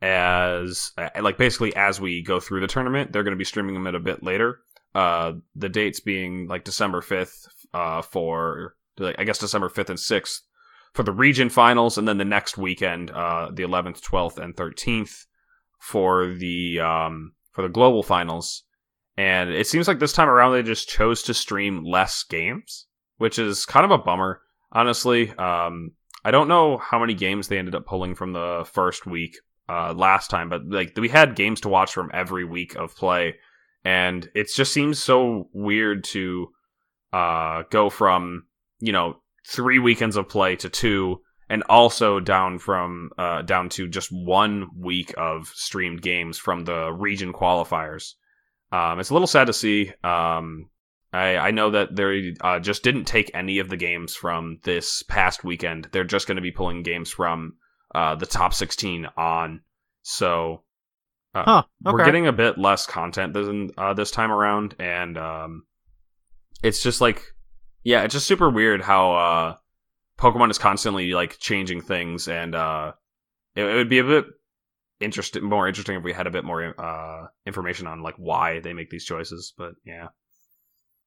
[0.00, 3.12] as like basically as we go through the tournament.
[3.12, 4.60] They're going to be streaming them at a bit later.
[4.94, 10.42] Uh, the dates being like December fifth uh, for I guess December fifth and sixth
[10.92, 15.26] for the region finals, and then the next weekend, uh, the eleventh, twelfth, and thirteenth
[15.78, 18.64] for the um, for the global finals.
[19.16, 22.86] And it seems like this time around they just chose to stream less games,
[23.18, 24.40] which is kind of a bummer,
[24.72, 25.30] honestly.
[25.32, 25.92] Um,
[26.24, 29.36] I don't know how many games they ended up pulling from the first week
[29.68, 33.34] uh, last time, but like we had games to watch from every week of play,
[33.84, 36.48] and it just seems so weird to
[37.12, 38.44] uh, go from
[38.80, 43.88] you know three weekends of play to two, and also down from uh, down to
[43.88, 48.14] just one week of streamed games from the region qualifiers.
[48.72, 49.92] Um, it's a little sad to see.
[50.02, 50.70] Um,
[51.12, 55.02] I, I know that they uh, just didn't take any of the games from this
[55.02, 55.88] past weekend.
[55.92, 57.56] They're just going to be pulling games from
[57.94, 59.60] uh, the top 16 on.
[60.02, 60.62] So
[61.34, 61.62] uh, Huh.
[61.92, 65.64] we're getting a bit less content than uh, this time around, and um,
[66.62, 67.22] it's just like,
[67.84, 69.56] yeah, it's just super weird how uh,
[70.18, 72.92] Pokemon is constantly like changing things, and uh,
[73.54, 74.26] it, it would be a bit
[75.02, 78.72] interesting, more interesting if we had a bit more uh, information on like why they
[78.72, 79.52] make these choices.
[79.56, 80.08] But yeah,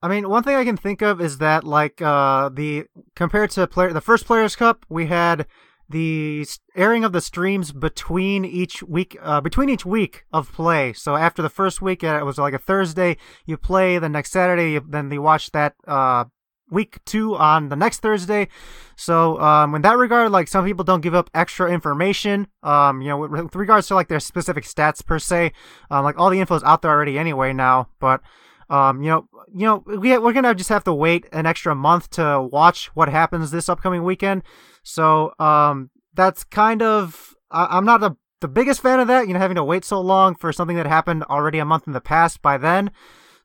[0.01, 2.85] I mean, one thing I can think of is that, like, uh, the
[3.15, 5.47] compared to player the first Players Cup, we had
[5.89, 10.93] the airing of the streams between each week, uh, between each week of play.
[10.93, 13.97] So after the first week, uh, it was like a Thursday, you play.
[13.99, 16.25] The next Saturday, you, then they watch that uh,
[16.69, 18.47] week two on the next Thursday.
[18.95, 22.47] So um, in that regard, like some people don't give up extra information.
[22.63, 25.51] Um, you know, with, with regards to like their specific stats per se,
[25.91, 27.89] um, like all the info is out there already anyway now.
[27.99, 28.21] But
[28.69, 32.09] um, you know, you know, we we're gonna just have to wait an extra month
[32.11, 34.43] to watch what happens this upcoming weekend.
[34.83, 39.27] So um, that's kind of I, I'm not the the biggest fan of that.
[39.27, 41.93] You know, having to wait so long for something that happened already a month in
[41.93, 42.91] the past by then.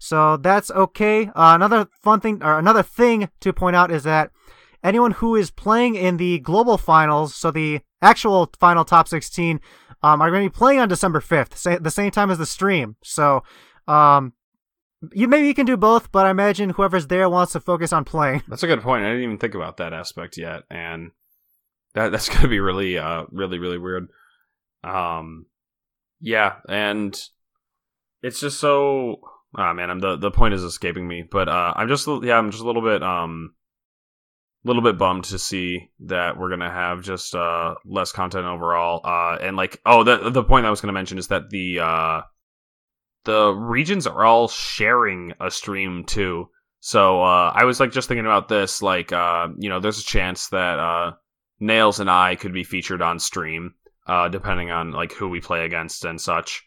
[0.01, 1.27] So that's okay.
[1.27, 4.31] Uh, another fun thing or another thing to point out is that
[4.83, 9.61] anyone who is playing in the global finals, so the actual final top 16,
[10.03, 12.47] um, are going to be playing on December 5th, sa- the same time as the
[12.47, 12.97] stream.
[13.05, 13.43] So,
[13.87, 14.33] um,
[15.13, 18.05] you maybe you can do both, but I imagine whoever's there wants to focus on
[18.05, 18.43] playing.
[18.49, 19.05] that's a good point.
[19.05, 21.11] I didn't even think about that aspect yet, and
[21.95, 24.09] that that's going to be really, uh, really, really weird.
[24.83, 25.47] Um,
[26.21, 27.19] Yeah, and
[28.23, 29.21] it's just so.
[29.57, 32.51] Ah, man, I'm the the point is escaping me, but uh, I'm just yeah, I'm
[32.51, 33.55] just a little bit um,
[34.65, 39.01] little bit bummed to see that we're gonna have just uh less content overall.
[39.05, 42.21] Uh, and like oh, the the point I was gonna mention is that the uh
[43.25, 46.49] the regions are all sharing a stream too.
[46.81, 50.05] So uh, I was like just thinking about this, like uh, you know, there's a
[50.05, 51.13] chance that uh,
[51.59, 53.75] Nails and I could be featured on stream,
[54.07, 56.65] uh, depending on like who we play against and such,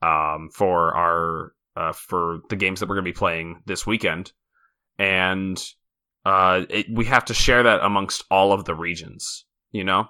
[0.00, 4.32] um, for our uh, for the games that we're gonna be playing this weekend,
[4.98, 5.62] and
[6.24, 10.06] uh, it, we have to share that amongst all of the regions, you know.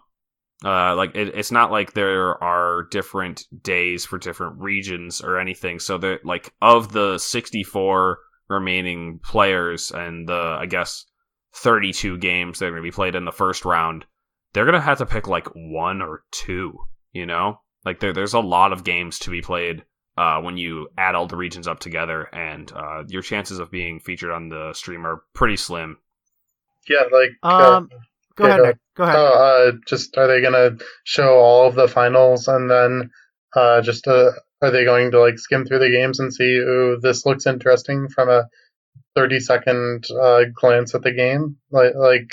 [0.64, 5.78] Uh, like it, it's not like there are different days for different regions or anything.
[5.78, 11.06] So that like of the 64 remaining players and the I guess
[11.54, 14.04] 32 games that are going to be played in the first round,
[14.52, 16.78] they're going to have to pick like one or two,
[17.12, 17.60] you know?
[17.84, 19.84] Like there there's a lot of games to be played
[20.16, 24.00] uh, when you add all the regions up together and uh, your chances of being
[24.00, 25.98] featured on the stream are pretty slim.
[26.88, 27.96] Yeah, like Um, uh,
[28.36, 28.76] Go ahead, go Nick.
[28.96, 29.16] Go ahead.
[29.16, 33.10] Oh, uh, just are they gonna show all of the finals and then
[33.54, 34.30] uh, just uh,
[34.62, 38.08] are they going to like skim through the games and see, ooh, this looks interesting
[38.08, 38.44] from a
[39.14, 41.56] thirty second uh, glance at the game?
[41.70, 42.30] Like, like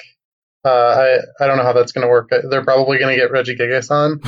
[0.64, 2.30] uh, I I don't know how that's gonna work.
[2.30, 4.20] They're probably gonna get Regigigas on.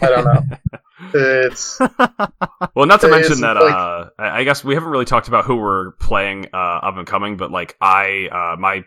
[0.00, 0.42] I don't know.
[1.14, 1.78] It's
[2.74, 5.44] Well, not to mention that like- uh, I I guess we haven't really talked about
[5.44, 8.84] who we're playing uh, up and coming, but like I uh, my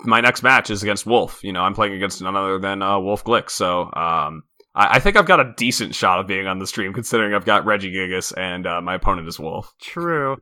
[0.00, 1.40] my next match is against Wolf.
[1.42, 3.50] You know, I'm playing against none other than uh, Wolf Glick.
[3.50, 4.42] So um,
[4.74, 7.44] I, I think I've got a decent shot of being on the stream, considering I've
[7.46, 9.72] got Regigigas and uh, my opponent is Wolf.
[9.80, 10.36] True.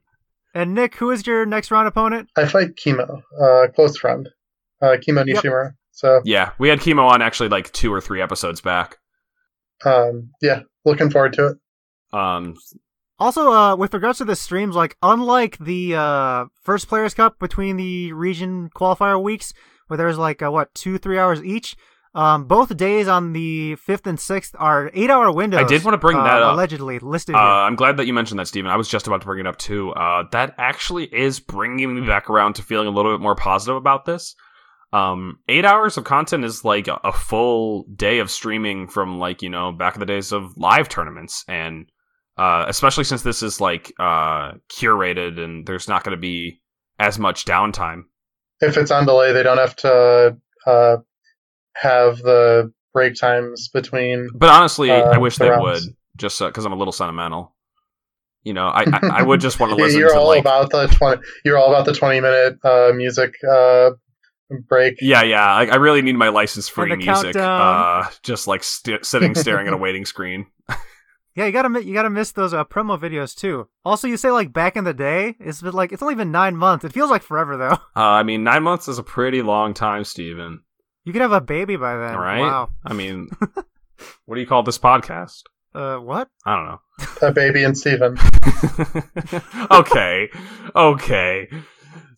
[0.55, 2.29] And Nick, who is your next round opponent?
[2.37, 4.29] I fight Chemo, uh, close friend,
[4.81, 5.43] uh, Chemo Yep.
[5.43, 5.71] Nishimura.
[5.91, 8.99] So Yeah, we had Chemo on actually like two or three episodes back.
[9.85, 11.57] um, yeah, looking forward to it.
[12.17, 12.57] Um,
[13.19, 17.77] Also, uh, with regards to the streams, like unlike the uh, first Players Cup between
[17.77, 19.53] the region qualifier weeks,
[19.87, 21.77] where there's like uh, what two, three hours each,
[22.15, 25.61] um, both days on the fifth and sixth are eight-hour windows.
[25.61, 26.55] I did wanna bring uh, that up.
[26.55, 27.47] Allegedly listed Uh, here.
[27.47, 28.71] I'm glad that you mentioned that, Stephen.
[28.71, 29.91] I was just about to bring it up too.
[29.93, 33.77] Uh, that actually is bringing me back around to feeling a little bit more positive
[33.77, 34.35] about this.
[34.95, 39.43] Um, eight hours of content is like a, a full day of streaming from like
[39.43, 41.91] you know back in the days of live tournaments, and
[42.39, 46.61] uh, especially since this is like uh, curated and there's not going to be
[46.99, 48.03] as much downtime.
[48.61, 50.37] if it's on delay, they don't have to
[50.67, 50.97] uh,
[51.75, 54.29] have the break times between.
[54.35, 55.63] But honestly, Uh, I wish the they rounds.
[55.87, 57.55] would, just because I'm a little sentimental.
[58.45, 60.71] You know, I I, I would just want to listen you're to all like about
[60.71, 61.21] the twenty.
[61.45, 63.91] You're all about the twenty minute uh, music uh,
[64.69, 64.99] break.
[65.01, 65.45] Yeah, yeah.
[65.45, 67.35] I, I really need my license free the music.
[67.35, 68.05] countdown.
[68.05, 70.47] Uh, just like st- sitting staring at a waiting screen.
[71.35, 73.69] yeah, you gotta you gotta miss those uh, promo videos too.
[73.85, 76.57] Also, you say like back in the day, it's been like it's only been nine
[76.57, 76.85] months.
[76.85, 77.79] It feels like forever though.
[77.97, 80.63] Uh, I mean, nine months is a pretty long time, Stephen.
[81.05, 82.17] You could have a baby by then.
[82.17, 82.41] right?
[82.41, 82.71] Wow.
[82.85, 83.29] I mean,
[84.25, 85.43] what do you call this podcast?
[85.75, 86.29] Uh, what?
[86.45, 87.29] I don't know.
[87.29, 88.17] Uh, baby and Stephen.
[89.71, 90.29] okay,
[90.75, 91.49] okay.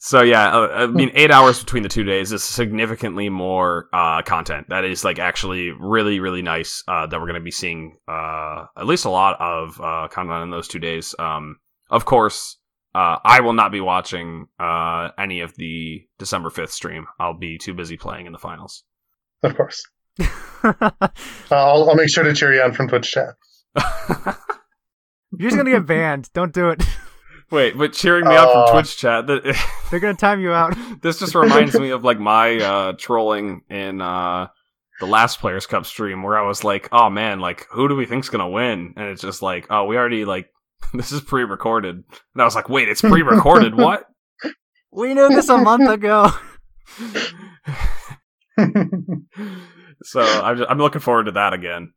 [0.00, 4.22] So yeah, uh, I mean, eight hours between the two days is significantly more uh,
[4.22, 4.68] content.
[4.68, 6.82] That is like actually really, really nice.
[6.86, 10.42] Uh, that we're going to be seeing uh, at least a lot of uh, content
[10.42, 11.14] in those two days.
[11.18, 11.56] Um,
[11.90, 12.58] of course,
[12.94, 17.06] uh, I will not be watching uh, any of the December fifth stream.
[17.18, 18.84] I'll be too busy playing in the finals.
[19.42, 19.82] Of course.
[20.64, 20.80] Uh,
[21.52, 23.34] I'll, I'll make sure to cheer you on from Twitch chat.
[23.76, 26.28] You're just gonna get banned.
[26.32, 26.82] Don't do it.
[27.50, 28.66] Wait, but cheering me on Uh.
[28.66, 29.26] from Twitch chat.
[29.28, 29.42] That,
[29.90, 30.76] They're gonna time you out.
[31.02, 34.48] this just reminds me of like my uh trolling in uh
[35.00, 38.06] the last players cup stream where i was like oh man like who do we
[38.06, 40.48] think's gonna win and it's just like oh we already like
[40.94, 44.06] this is pre-recorded and i was like wait it's pre-recorded what
[44.90, 46.30] We knew this a month ago.
[50.02, 51.92] so I'm, just, I'm looking forward to that again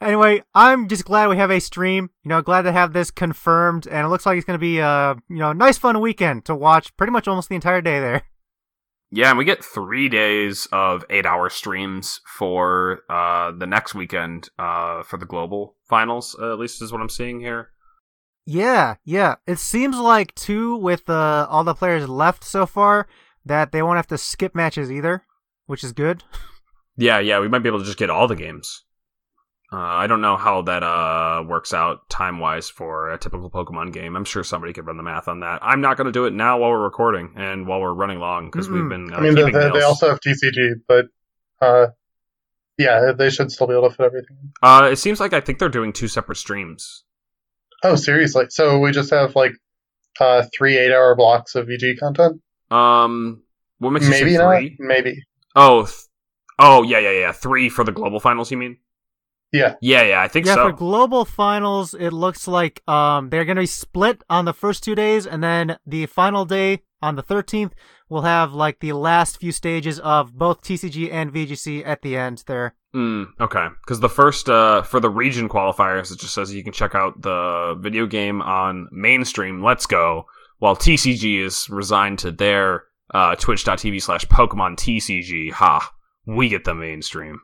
[0.00, 2.10] Anyway, I'm just glad we have a stream.
[2.22, 4.78] You know, glad to have this confirmed, and it looks like it's going to be
[4.78, 6.96] a you know nice fun weekend to watch.
[6.96, 8.22] Pretty much almost the entire day there.
[9.12, 14.48] yeah and we get three days of eight hour streams for uh the next weekend
[14.58, 17.70] uh for the global finals uh, at least is what i'm seeing here
[18.44, 19.36] Yeah, yeah.
[19.46, 23.06] It seems like too with uh, all the players left so far
[23.44, 25.24] that they won't have to skip matches either,
[25.66, 26.22] which is good.
[26.98, 28.85] Yeah, yeah, we might be able to just get all the games.
[29.72, 33.92] Uh, I don't know how that uh, works out time wise for a typical Pokemon
[33.92, 34.14] game.
[34.16, 35.58] I'm sure somebody could run the math on that.
[35.60, 38.46] I'm not going to do it now while we're recording and while we're running long
[38.46, 39.12] because we've been.
[39.12, 41.06] Uh, I mean, they, they, also have TCG, but
[41.60, 41.88] uh,
[42.78, 44.52] Yeah, they should still be able to fit everything.
[44.62, 47.02] Uh, it seems like I think they're doing two separate streams.
[47.82, 48.46] Oh, seriously?
[48.50, 49.52] So we just have like
[50.20, 52.40] uh, three eight-hour blocks of VG content?
[52.70, 53.42] Um,
[53.78, 54.62] what makes you Maybe not.
[54.78, 55.22] Maybe.
[55.54, 55.96] Oh, th-
[56.58, 57.32] oh yeah, yeah, yeah.
[57.32, 58.50] Three for the global finals.
[58.50, 58.78] You mean?
[59.52, 59.74] Yeah.
[59.80, 60.22] Yeah, yeah.
[60.22, 60.52] I think so.
[60.52, 60.70] Yeah, so.
[60.70, 64.94] for global finals, it looks like um they're gonna be split on the first two
[64.94, 67.72] days, and then the final day on the 13th
[68.08, 72.42] we'll have like the last few stages of both TCG and VGC at the end
[72.46, 72.74] there.
[72.94, 76.72] Mm, okay, because the first uh, for the region qualifiers, it just says you can
[76.72, 79.62] check out the video game on mainstream.
[79.62, 80.26] Let's go.
[80.58, 85.52] While TCG is resigned to their uh, Twitch.tv slash Pokemon TCG.
[85.52, 85.92] Ha,
[86.26, 87.40] we get the mainstream.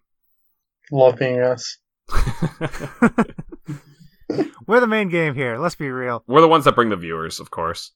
[0.90, 1.78] Love being us.
[4.66, 5.58] We're the main game here.
[5.58, 6.22] Let's be real.
[6.26, 7.92] We're the ones that bring the viewers, of course.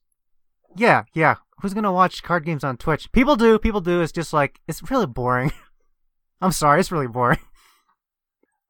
[0.77, 1.37] Yeah, yeah.
[1.61, 3.11] Who's gonna watch card games on Twitch?
[3.13, 3.59] People do.
[3.59, 4.03] People do.
[4.03, 5.53] It's just like it's really boring.
[6.41, 7.39] I'm sorry, it's really boring.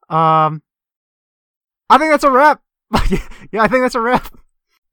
[0.09, 0.61] Um,
[1.89, 2.61] I think that's a wrap.
[3.51, 4.33] yeah, I think that's a wrap.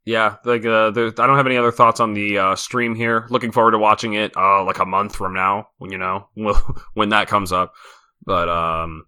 [0.05, 3.27] Yeah, like uh, there, I don't have any other thoughts on the uh, stream here.
[3.31, 6.29] Looking forward to watching it, uh, like a month from now, when you know,
[6.95, 7.75] when that comes up.
[8.27, 9.07] But um,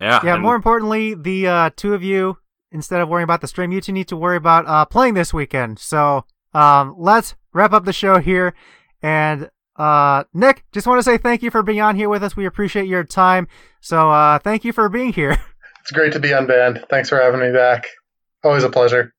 [0.00, 0.34] yeah, Yeah.
[0.34, 2.38] and- More importantly, the uh, two of you,
[2.72, 5.32] instead of worrying about the stream, you two need to worry about uh, playing this
[5.34, 5.78] weekend.
[5.78, 8.54] So, um, let's wrap up the show here.
[9.02, 12.36] And uh, Nick, just want to say thank you for being on here with us.
[12.36, 13.48] We appreciate your time.
[13.80, 15.36] So, uh, thank you for being here.
[15.80, 16.88] It's great to be unbanned.
[16.88, 17.88] Thanks for having me back.
[18.42, 19.12] Always a pleasure.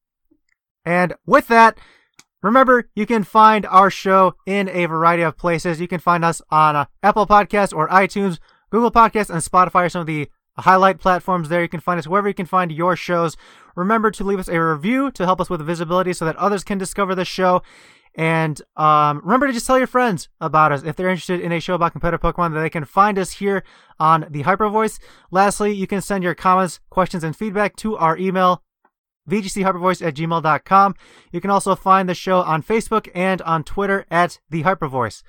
[0.84, 1.78] And with that,
[2.42, 5.80] remember you can find our show in a variety of places.
[5.80, 8.40] You can find us on uh, Apple Podcasts or iTunes,
[8.72, 11.62] Google Podcasts, and Spotify are some of the highlight platforms there.
[11.62, 13.38] You can find us wherever you can find your shows.
[13.76, 16.78] Remember to leave us a review to help us with visibility so that others can
[16.78, 17.62] discover the show.
[18.18, 21.60] And um, remember to just tell your friends about us if they're interested in a
[21.60, 23.64] show about competitive Pokemon that they can find us here
[24.00, 25.00] on the Hyper Voice.
[25.32, 28.64] Lastly, you can send your comments, questions, and feedback to our email,
[29.30, 30.96] vgchypervoice at gmail.com.
[31.34, 35.22] You can also find the show on Facebook and on Twitter at the Hypervoice.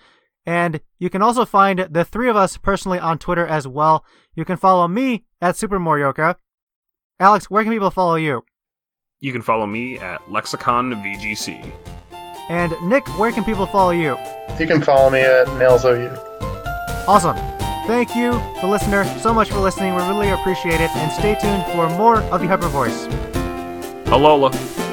[0.46, 4.04] And you can also find the three of us personally on Twitter as well.
[4.34, 6.36] You can follow me at Super Morioka.
[7.18, 8.44] Alex, where can people follow you?
[9.20, 11.72] you can follow me at Lexicon VGC.
[12.48, 14.16] And Nick, where can people follow you?
[14.58, 16.16] You can follow me at NailsOU.
[17.08, 17.36] Awesome.
[17.86, 19.94] Thank you, the listener, so much for listening.
[19.94, 20.94] We really appreciate it.
[20.96, 23.06] And stay tuned for more of the Hyper Voice.
[24.06, 24.85] Alola.